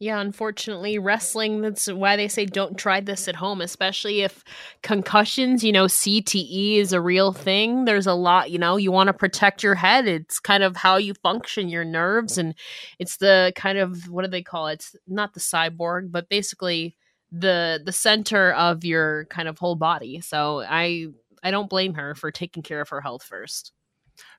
Yeah, 0.00 0.18
unfortunately, 0.18 0.98
wrestling, 0.98 1.60
that's 1.60 1.86
why 1.86 2.16
they 2.16 2.26
say 2.26 2.46
don't 2.46 2.78
try 2.78 3.00
this 3.00 3.28
at 3.28 3.36
home, 3.36 3.60
especially 3.60 4.22
if 4.22 4.42
concussions, 4.82 5.62
you 5.62 5.72
know, 5.72 5.84
CTE 5.84 6.78
is 6.78 6.94
a 6.94 7.02
real 7.02 7.34
thing. 7.34 7.84
There's 7.84 8.06
a 8.06 8.14
lot, 8.14 8.50
you 8.50 8.58
know, 8.58 8.78
you 8.78 8.90
want 8.90 9.08
to 9.08 9.12
protect 9.12 9.62
your 9.62 9.74
head. 9.74 10.08
It's 10.08 10.40
kind 10.40 10.62
of 10.62 10.74
how 10.74 10.96
you 10.96 11.12
function, 11.22 11.68
your 11.68 11.84
nerves. 11.84 12.38
And 12.38 12.54
it's 12.98 13.18
the 13.18 13.52
kind 13.56 13.76
of, 13.76 14.08
what 14.08 14.24
do 14.24 14.30
they 14.30 14.42
call 14.42 14.68
it? 14.68 14.74
It's 14.74 14.96
not 15.06 15.34
the 15.34 15.40
cyborg, 15.40 16.10
but 16.10 16.30
basically 16.30 16.96
the 17.32 17.80
the 17.84 17.92
center 17.92 18.52
of 18.52 18.84
your 18.84 19.26
kind 19.26 19.48
of 19.48 19.58
whole 19.58 19.76
body. 19.76 20.20
So 20.20 20.62
I 20.62 21.06
I 21.42 21.50
don't 21.50 21.70
blame 21.70 21.94
her 21.94 22.14
for 22.14 22.30
taking 22.30 22.62
care 22.62 22.80
of 22.80 22.88
her 22.88 23.00
health 23.00 23.22
first. 23.22 23.72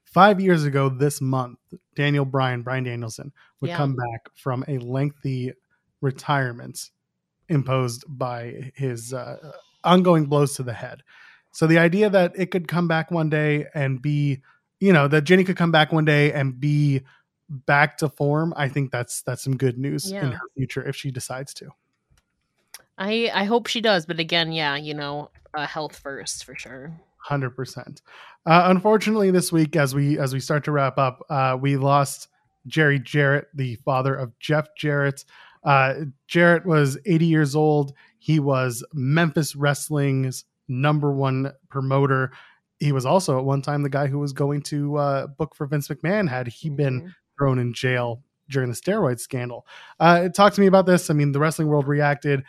Five 0.03 0.41
years 0.41 0.65
ago 0.65 0.89
this 0.89 1.21
month, 1.21 1.59
Daniel 1.95 2.25
Bryan, 2.25 2.63
Bryan 2.63 2.83
Danielson, 2.83 3.31
would 3.61 3.69
yeah. 3.69 3.77
come 3.77 3.95
back 3.95 4.29
from 4.35 4.65
a 4.67 4.77
lengthy 4.79 5.53
retirement 6.01 6.89
imposed 7.47 8.03
by 8.07 8.71
his 8.75 9.13
uh, 9.13 9.53
ongoing 9.83 10.25
blows 10.25 10.55
to 10.55 10.63
the 10.63 10.73
head. 10.73 11.03
So 11.51 11.67
the 11.67 11.79
idea 11.79 12.09
that 12.09 12.33
it 12.35 12.51
could 12.51 12.67
come 12.67 12.87
back 12.87 13.11
one 13.11 13.29
day 13.29 13.67
and 13.73 14.01
be, 14.01 14.41
you 14.79 14.93
know, 14.93 15.07
that 15.07 15.23
Jinny 15.23 15.43
could 15.43 15.57
come 15.57 15.71
back 15.71 15.91
one 15.91 16.05
day 16.05 16.31
and 16.31 16.59
be 16.59 17.01
back 17.49 17.97
to 17.97 18.09
form, 18.09 18.53
I 18.55 18.69
think 18.69 18.91
that's 18.91 19.21
that's 19.23 19.43
some 19.43 19.57
good 19.57 19.77
news 19.77 20.11
yeah. 20.11 20.25
in 20.25 20.31
her 20.31 20.47
future 20.55 20.87
if 20.87 20.95
she 20.95 21.11
decides 21.11 21.53
to. 21.55 21.69
I 22.97 23.29
I 23.33 23.43
hope 23.43 23.67
she 23.67 23.81
does, 23.81 24.05
but 24.05 24.19
again, 24.19 24.51
yeah, 24.51 24.75
you 24.77 24.93
know, 24.93 25.29
uh, 25.53 25.67
health 25.67 25.97
first 25.97 26.45
for 26.45 26.55
sure. 26.55 26.93
Hundred 27.17 27.51
uh, 27.51 27.55
percent. 27.55 28.01
Unfortunately, 28.45 29.29
this 29.31 29.51
week, 29.51 29.75
as 29.75 29.93
we 29.93 30.17
as 30.17 30.33
we 30.33 30.39
start 30.39 30.63
to 30.65 30.71
wrap 30.71 30.97
up, 30.97 31.23
uh, 31.29 31.57
we 31.59 31.77
lost 31.77 32.29
Jerry 32.67 32.99
Jarrett, 32.99 33.47
the 33.53 33.75
father 33.75 34.15
of 34.15 34.37
Jeff 34.39 34.67
Jarrett. 34.75 35.25
Uh, 35.63 35.93
Jarrett 36.27 36.65
was 36.65 36.97
80 37.05 37.25
years 37.25 37.55
old. 37.55 37.93
He 38.19 38.39
was 38.39 38.83
Memphis 38.93 39.55
Wrestling's 39.55 40.45
number 40.67 41.11
one 41.11 41.51
promoter. 41.69 42.31
He 42.79 42.91
was 42.91 43.05
also 43.05 43.37
at 43.37 43.45
one 43.45 43.61
time 43.61 43.83
the 43.83 43.89
guy 43.89 44.07
who 44.07 44.19
was 44.19 44.33
going 44.33 44.61
to 44.63 44.97
uh, 44.97 45.27
book 45.27 45.55
for 45.55 45.67
Vince 45.67 45.87
McMahon 45.87 46.29
had 46.29 46.47
he 46.47 46.69
been 46.69 47.01
mm-hmm. 47.01 47.09
thrown 47.37 47.59
in 47.59 47.73
jail 47.73 48.23
during 48.49 48.69
the 48.69 48.75
steroid 48.75 49.19
scandal. 49.19 49.65
Uh, 49.99 50.29
talk 50.29 50.53
to 50.53 50.61
me 50.61 50.67
about 50.67 50.85
this. 50.85 51.09
I 51.09 51.13
mean, 51.13 51.31
the 51.31 51.39
wrestling 51.39 51.67
world 51.67 51.87
reacted 51.87 52.43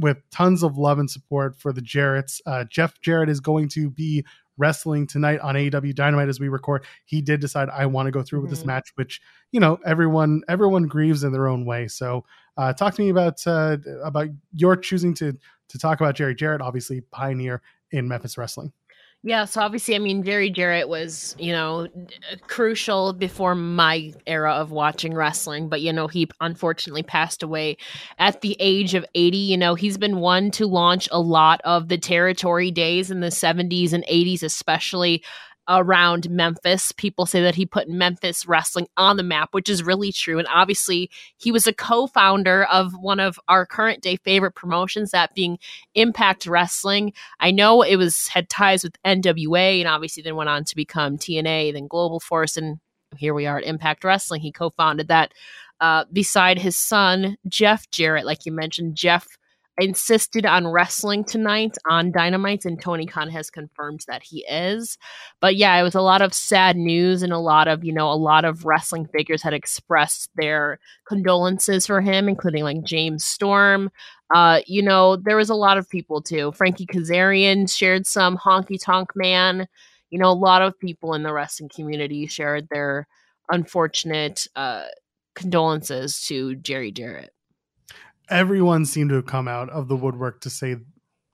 with 0.00 0.18
tons 0.30 0.62
of 0.62 0.76
love 0.76 0.98
and 0.98 1.10
support 1.10 1.56
for 1.56 1.72
the 1.72 1.80
Jarretts. 1.80 2.40
Uh, 2.46 2.64
Jeff 2.64 3.00
Jarrett 3.00 3.30
is 3.30 3.40
going 3.40 3.68
to 3.70 3.90
be 3.90 4.24
wrestling 4.60 5.06
tonight 5.06 5.40
on 5.40 5.56
AEW 5.56 5.94
Dynamite 5.94 6.28
as 6.28 6.38
we 6.38 6.48
record. 6.48 6.84
He 7.06 7.20
did 7.20 7.40
decide 7.40 7.68
I 7.70 7.86
want 7.86 8.06
to 8.06 8.12
go 8.12 8.22
through 8.22 8.38
mm-hmm. 8.38 8.42
with 8.44 8.50
this 8.50 8.60
mm-hmm. 8.60 8.68
match, 8.68 8.92
which 8.94 9.20
you 9.50 9.58
know 9.58 9.78
everyone 9.84 10.42
everyone 10.48 10.86
grieves 10.86 11.24
in 11.24 11.32
their 11.32 11.48
own 11.48 11.64
way. 11.64 11.88
So, 11.88 12.24
uh, 12.56 12.72
talk 12.72 12.94
to 12.94 13.02
me 13.02 13.08
about 13.08 13.44
uh, 13.46 13.78
about 14.04 14.28
your 14.54 14.76
choosing 14.76 15.14
to 15.14 15.36
to 15.68 15.78
talk 15.78 16.00
about 16.00 16.14
Jerry 16.14 16.34
Jarrett, 16.34 16.60
obviously 16.60 17.00
pioneer 17.00 17.62
in 17.90 18.06
Memphis 18.06 18.38
wrestling. 18.38 18.72
Yeah, 19.22 19.44
so 19.44 19.60
obviously, 19.60 19.94
I 19.94 19.98
mean, 19.98 20.22
Jerry 20.24 20.48
Jarrett 20.48 20.88
was, 20.88 21.36
you 21.38 21.52
know, 21.52 21.88
crucial 22.48 23.12
before 23.12 23.54
my 23.54 24.14
era 24.26 24.52
of 24.54 24.70
watching 24.70 25.12
wrestling, 25.12 25.68
but, 25.68 25.82
you 25.82 25.92
know, 25.92 26.06
he 26.08 26.26
unfortunately 26.40 27.02
passed 27.02 27.42
away 27.42 27.76
at 28.18 28.40
the 28.40 28.56
age 28.60 28.94
of 28.94 29.04
80. 29.14 29.36
You 29.36 29.58
know, 29.58 29.74
he's 29.74 29.98
been 29.98 30.20
one 30.20 30.50
to 30.52 30.66
launch 30.66 31.06
a 31.12 31.20
lot 31.20 31.60
of 31.64 31.88
the 31.88 31.98
territory 31.98 32.70
days 32.70 33.10
in 33.10 33.20
the 33.20 33.30
70s 33.30 33.92
and 33.92 34.04
80s, 34.08 34.42
especially 34.42 35.22
around 35.70 36.28
Memphis. 36.28 36.90
People 36.92 37.24
say 37.24 37.40
that 37.42 37.54
he 37.54 37.64
put 37.64 37.88
Memphis 37.88 38.44
wrestling 38.46 38.88
on 38.96 39.16
the 39.16 39.22
map, 39.22 39.50
which 39.52 39.70
is 39.70 39.84
really 39.84 40.10
true. 40.10 40.38
And 40.38 40.48
obviously, 40.52 41.10
he 41.38 41.52
was 41.52 41.66
a 41.66 41.72
co 41.72 42.08
founder 42.08 42.64
of 42.64 42.92
one 43.00 43.20
of 43.20 43.38
our 43.48 43.64
current 43.64 44.02
day 44.02 44.16
favorite 44.16 44.56
promotions, 44.56 45.12
that 45.12 45.34
being 45.34 45.58
Impact 45.94 46.46
Wrestling. 46.46 47.12
I 47.38 47.52
know 47.52 47.82
it 47.82 47.96
was 47.96 48.28
had 48.28 48.48
ties 48.48 48.82
with 48.82 49.00
NWA 49.04 49.78
and 49.78 49.88
obviously 49.88 50.22
then 50.22 50.36
went 50.36 50.50
on 50.50 50.64
to 50.64 50.76
become 50.76 51.16
TNA, 51.16 51.72
then 51.72 51.86
Global 51.86 52.18
Force. 52.18 52.56
And 52.56 52.80
here 53.16 53.32
we 53.32 53.46
are 53.46 53.58
at 53.58 53.64
Impact 53.64 54.04
Wrestling. 54.04 54.40
He 54.40 54.52
co 54.52 54.70
founded 54.70 55.08
that. 55.08 55.32
Uh, 55.80 56.04
beside 56.12 56.58
his 56.58 56.76
son, 56.76 57.38
Jeff 57.48 57.88
Jarrett, 57.90 58.26
like 58.26 58.44
you 58.44 58.52
mentioned, 58.52 58.96
Jeff 58.96 59.26
insisted 59.80 60.44
on 60.44 60.68
wrestling 60.68 61.24
tonight 61.24 61.76
on 61.88 62.12
Dynamite, 62.12 62.64
and 62.64 62.80
Tony 62.80 63.06
Khan 63.06 63.30
has 63.30 63.50
confirmed 63.50 64.04
that 64.06 64.22
he 64.22 64.44
is. 64.48 64.98
But 65.40 65.56
yeah, 65.56 65.76
it 65.76 65.82
was 65.82 65.94
a 65.94 66.02
lot 66.02 66.22
of 66.22 66.34
sad 66.34 66.76
news, 66.76 67.22
and 67.22 67.32
a 67.32 67.38
lot 67.38 67.66
of, 67.66 67.82
you 67.84 67.92
know, 67.92 68.10
a 68.10 68.14
lot 68.14 68.44
of 68.44 68.64
wrestling 68.64 69.06
figures 69.06 69.42
had 69.42 69.54
expressed 69.54 70.30
their 70.36 70.78
condolences 71.08 71.86
for 71.86 72.00
him, 72.00 72.28
including 72.28 72.62
like 72.62 72.84
James 72.84 73.24
Storm. 73.24 73.90
Uh, 74.34 74.60
you 74.66 74.82
know, 74.82 75.16
there 75.16 75.36
was 75.36 75.50
a 75.50 75.54
lot 75.54 75.78
of 75.78 75.88
people 75.88 76.22
too. 76.22 76.52
Frankie 76.52 76.86
Kazarian 76.86 77.68
shared 77.74 78.06
some 78.06 78.36
honky 78.36 78.78
tonk 78.80 79.10
man. 79.16 79.66
You 80.10 80.18
know, 80.18 80.30
a 80.30 80.32
lot 80.32 80.62
of 80.62 80.78
people 80.78 81.14
in 81.14 81.22
the 81.22 81.32
wrestling 81.32 81.70
community 81.74 82.26
shared 82.26 82.68
their 82.68 83.08
unfortunate 83.50 84.46
uh, 84.54 84.86
condolences 85.34 86.22
to 86.26 86.54
Jerry 86.56 86.92
Jarrett 86.92 87.32
everyone 88.30 88.86
seemed 88.86 89.10
to 89.10 89.16
have 89.16 89.26
come 89.26 89.48
out 89.48 89.68
of 89.70 89.88
the 89.88 89.96
woodwork 89.96 90.40
to 90.42 90.50
say 90.50 90.76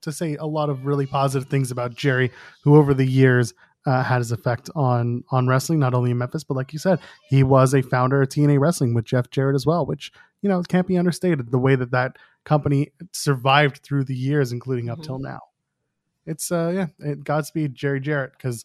to 0.03 0.13
say 0.13 0.37
a 0.37 0.47
lot 0.47 0.71
of 0.71 0.87
really 0.87 1.07
positive 1.07 1.49
things 1.49 1.71
about 1.71 1.95
Jerry, 1.95 2.31
who 2.63 2.77
over 2.77 2.95
the 2.95 3.07
years 3.07 3.53
uh, 3.87 4.03
had 4.03 4.19
his 4.19 4.33
effect 4.33 4.69
on 4.75 5.23
on 5.31 5.47
wrestling, 5.47 5.79
not 5.79 5.95
only 5.95 6.11
in 6.11 6.19
Memphis, 6.19 6.45
but 6.45 6.55
like 6.55 6.73
you 6.73 6.79
said, 6.79 6.99
he 7.29 7.43
was 7.43 7.75
a 7.75 7.83
founder 7.83 8.23
of 8.23 8.29
TNA 8.29 8.59
Wrestling 8.59 8.95
with 8.95 9.05
Jeff 9.05 9.31
Jarrett 9.31 9.55
as 9.55 9.67
well, 9.67 9.87
which 9.87 10.13
you 10.43 10.49
know 10.49 10.63
can't 10.63 10.87
be 10.87 10.99
understated. 10.99 11.51
The 11.51 11.59
way 11.59 11.77
that 11.77 11.93
that 11.93 12.17
company 12.45 12.93
survived 13.13 13.79
through 13.83 14.05
the 14.05 14.15
years, 14.15 14.53
including 14.53 14.89
up 14.89 14.99
mm-hmm. 14.99 15.07
till 15.07 15.19
now. 15.19 15.41
It's 16.27 16.51
uh 16.51 16.73
yeah, 16.75 16.87
it, 16.99 17.25
Godspeed 17.25 17.75
Jerry 17.75 18.01
Jarrett 18.01 18.33
because 18.37 18.65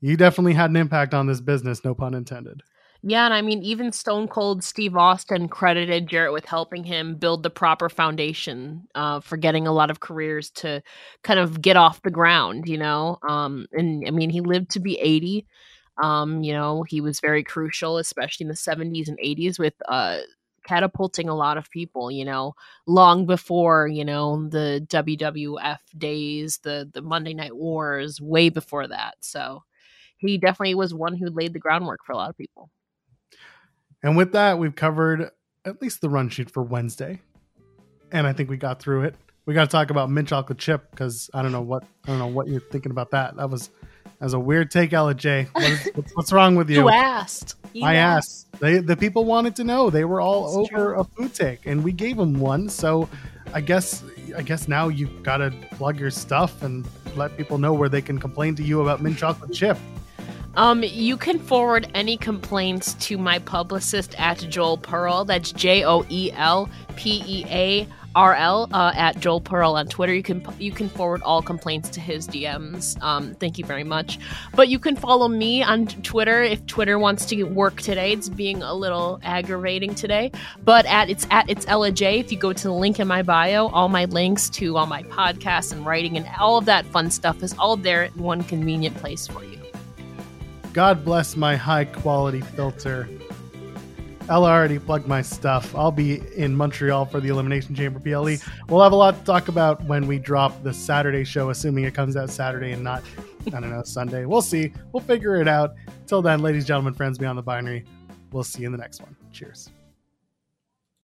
he 0.00 0.16
definitely 0.16 0.54
had 0.54 0.70
an 0.70 0.76
impact 0.76 1.12
on 1.12 1.26
this 1.26 1.42
business, 1.42 1.84
no 1.84 1.94
pun 1.94 2.14
intended. 2.14 2.62
Yeah, 3.02 3.24
and 3.24 3.32
I 3.32 3.40
mean, 3.40 3.62
even 3.62 3.92
Stone 3.92 4.28
Cold 4.28 4.62
Steve 4.62 4.94
Austin 4.94 5.48
credited 5.48 6.06
Jarrett 6.06 6.34
with 6.34 6.44
helping 6.44 6.84
him 6.84 7.14
build 7.16 7.42
the 7.42 7.48
proper 7.50 7.88
foundation 7.88 8.86
uh, 8.94 9.20
for 9.20 9.38
getting 9.38 9.66
a 9.66 9.72
lot 9.72 9.90
of 9.90 10.00
careers 10.00 10.50
to 10.56 10.82
kind 11.22 11.40
of 11.40 11.62
get 11.62 11.76
off 11.78 12.02
the 12.02 12.10
ground, 12.10 12.68
you 12.68 12.76
know? 12.76 13.18
Um, 13.26 13.66
and 13.72 14.04
I 14.06 14.10
mean, 14.10 14.28
he 14.28 14.42
lived 14.42 14.70
to 14.72 14.80
be 14.80 14.98
80. 15.00 15.46
Um, 16.02 16.42
you 16.42 16.52
know, 16.52 16.82
he 16.82 17.00
was 17.00 17.20
very 17.20 17.42
crucial, 17.42 17.96
especially 17.96 18.44
in 18.44 18.48
the 18.48 18.56
70s 18.56 19.08
and 19.08 19.18
80s 19.22 19.58
with 19.58 19.74
uh, 19.88 20.18
catapulting 20.66 21.28
a 21.30 21.34
lot 21.34 21.56
of 21.56 21.70
people, 21.70 22.10
you 22.10 22.24
know, 22.26 22.54
long 22.86 23.24
before, 23.24 23.88
you 23.88 24.04
know, 24.04 24.46
the 24.50 24.84
WWF 24.88 25.80
days, 25.96 26.58
the 26.64 26.88
the 26.92 27.00
Monday 27.02 27.32
Night 27.32 27.56
Wars, 27.56 28.20
way 28.20 28.50
before 28.50 28.86
that. 28.88 29.14
So 29.22 29.62
he 30.18 30.38
definitely 30.38 30.74
was 30.76 30.94
one 30.94 31.16
who 31.16 31.30
laid 31.30 31.52
the 31.54 31.60
groundwork 31.60 32.00
for 32.06 32.12
a 32.12 32.16
lot 32.16 32.30
of 32.30 32.36
people. 32.38 32.70
And 34.02 34.16
with 34.16 34.32
that, 34.32 34.58
we've 34.58 34.74
covered 34.74 35.30
at 35.64 35.82
least 35.82 36.00
the 36.00 36.08
run 36.08 36.28
sheet 36.28 36.50
for 36.50 36.62
Wednesday. 36.62 37.20
And 38.12 38.26
I 38.26 38.32
think 38.32 38.50
we 38.50 38.56
got 38.56 38.80
through 38.80 39.04
it. 39.04 39.14
We 39.46 39.54
got 39.54 39.64
to 39.64 39.70
talk 39.70 39.90
about 39.90 40.10
mint 40.10 40.28
chocolate 40.28 40.58
chip 40.58 40.90
because 40.90 41.30
I 41.34 41.42
don't 41.42 41.52
know 41.52 41.62
what 41.62 41.84
I 42.04 42.08
don't 42.08 42.18
know 42.18 42.26
what 42.26 42.48
you're 42.48 42.60
thinking 42.60 42.92
about 42.92 43.10
that. 43.12 43.36
That 43.36 43.50
was 43.50 43.70
as 44.20 44.34
a 44.34 44.38
weird 44.38 44.70
take, 44.70 44.92
Ella 44.92 45.14
Jay. 45.14 45.48
What 45.54 45.64
is, 45.64 45.90
what's, 45.94 46.12
what's 46.16 46.32
wrong 46.32 46.56
with 46.56 46.70
you? 46.70 46.82
You 46.82 46.88
asked. 46.88 47.56
You 47.72 47.84
I 47.84 47.94
asked. 47.94 48.52
They 48.60 48.78
the 48.78 48.96
people 48.96 49.24
wanted 49.24 49.56
to 49.56 49.64
know. 49.64 49.90
They 49.90 50.04
were 50.04 50.20
all 50.20 50.44
That's 50.44 50.72
over 50.72 50.92
true. 50.92 51.00
a 51.00 51.04
food 51.04 51.34
take, 51.34 51.66
and 51.66 51.82
we 51.82 51.92
gave 51.92 52.16
them 52.16 52.38
one. 52.38 52.68
So, 52.68 53.08
I 53.54 53.60
guess 53.60 54.04
I 54.36 54.42
guess 54.42 54.68
now 54.68 54.88
you've 54.88 55.22
got 55.22 55.38
to 55.38 55.50
plug 55.72 55.98
your 55.98 56.10
stuff 56.10 56.62
and 56.62 56.86
let 57.16 57.36
people 57.36 57.58
know 57.58 57.72
where 57.72 57.88
they 57.88 58.02
can 58.02 58.18
complain 58.18 58.54
to 58.56 58.62
you 58.62 58.82
about 58.82 59.00
mint 59.02 59.18
chocolate 59.18 59.52
chip. 59.52 59.78
Um, 60.56 60.82
you 60.82 61.16
can 61.16 61.38
forward 61.38 61.88
any 61.94 62.16
complaints 62.16 62.94
to 62.94 63.18
my 63.18 63.38
publicist 63.38 64.18
at 64.18 64.38
Joel 64.38 64.78
Pearl. 64.78 65.24
That's 65.24 65.52
J 65.52 65.84
O 65.84 66.04
E 66.08 66.30
L 66.32 66.68
P 66.96 67.22
E 67.26 67.44
A 67.48 67.88
R 68.16 68.34
L 68.34 68.68
uh, 68.72 68.92
at 68.96 69.20
Joel 69.20 69.40
Pearl 69.40 69.76
on 69.76 69.86
Twitter. 69.86 70.12
You 70.12 70.24
can 70.24 70.44
you 70.58 70.72
can 70.72 70.88
forward 70.88 71.22
all 71.22 71.40
complaints 71.40 71.88
to 71.90 72.00
his 72.00 72.26
DMs. 72.26 73.00
Um, 73.00 73.34
thank 73.34 73.58
you 73.58 73.64
very 73.64 73.84
much. 73.84 74.18
But 74.56 74.68
you 74.68 74.80
can 74.80 74.96
follow 74.96 75.28
me 75.28 75.62
on 75.62 75.86
Twitter 75.86 76.42
if 76.42 76.66
Twitter 76.66 76.98
wants 76.98 77.24
to 77.26 77.44
work 77.44 77.80
today. 77.80 78.12
It's 78.12 78.28
being 78.28 78.62
a 78.62 78.74
little 78.74 79.20
aggravating 79.22 79.94
today. 79.94 80.32
But 80.64 80.84
at 80.86 81.08
it's 81.08 81.26
at 81.30 81.48
it's 81.48 81.64
Ella 81.68 81.92
Jay. 81.92 82.18
If 82.18 82.32
you 82.32 82.38
go 82.38 82.52
to 82.52 82.62
the 82.62 82.74
link 82.74 82.98
in 82.98 83.06
my 83.06 83.22
bio, 83.22 83.68
all 83.68 83.88
my 83.88 84.06
links 84.06 84.50
to 84.50 84.76
all 84.76 84.86
my 84.86 85.04
podcasts 85.04 85.70
and 85.70 85.86
writing 85.86 86.16
and 86.16 86.26
all 86.40 86.58
of 86.58 86.64
that 86.64 86.84
fun 86.86 87.10
stuff 87.12 87.44
is 87.44 87.54
all 87.58 87.76
there 87.76 88.04
in 88.04 88.12
one 88.14 88.42
convenient 88.42 88.96
place 88.96 89.28
for 89.28 89.44
you. 89.44 89.59
God 90.72 91.04
bless 91.04 91.36
my 91.36 91.56
high 91.56 91.84
quality 91.84 92.40
filter. 92.40 93.08
Ella 94.28 94.48
already 94.48 94.78
plugged 94.78 95.08
my 95.08 95.22
stuff. 95.22 95.74
I'll 95.74 95.90
be 95.90 96.22
in 96.36 96.54
Montreal 96.54 97.04
for 97.06 97.18
the 97.18 97.28
Elimination 97.28 97.74
Chamber 97.74 97.98
PLE. 97.98 98.36
We'll 98.68 98.82
have 98.82 98.92
a 98.92 98.96
lot 98.96 99.18
to 99.18 99.24
talk 99.24 99.48
about 99.48 99.82
when 99.86 100.06
we 100.06 100.20
drop 100.20 100.62
the 100.62 100.72
Saturday 100.72 101.24
show, 101.24 101.50
assuming 101.50 101.84
it 101.84 101.94
comes 101.94 102.16
out 102.16 102.30
Saturday 102.30 102.70
and 102.70 102.84
not, 102.84 103.02
I 103.48 103.58
don't 103.58 103.70
know, 103.70 103.82
Sunday. 103.82 104.26
We'll 104.26 104.42
see. 104.42 104.72
We'll 104.92 105.02
figure 105.02 105.40
it 105.40 105.48
out. 105.48 105.74
Till 106.06 106.22
then, 106.22 106.42
ladies, 106.42 106.64
gentlemen, 106.64 106.94
friends 106.94 107.18
beyond 107.18 107.38
the 107.38 107.42
binary, 107.42 107.84
we'll 108.30 108.44
see 108.44 108.60
you 108.60 108.66
in 108.66 108.72
the 108.72 108.78
next 108.78 109.02
one. 109.02 109.16
Cheers. 109.32 109.70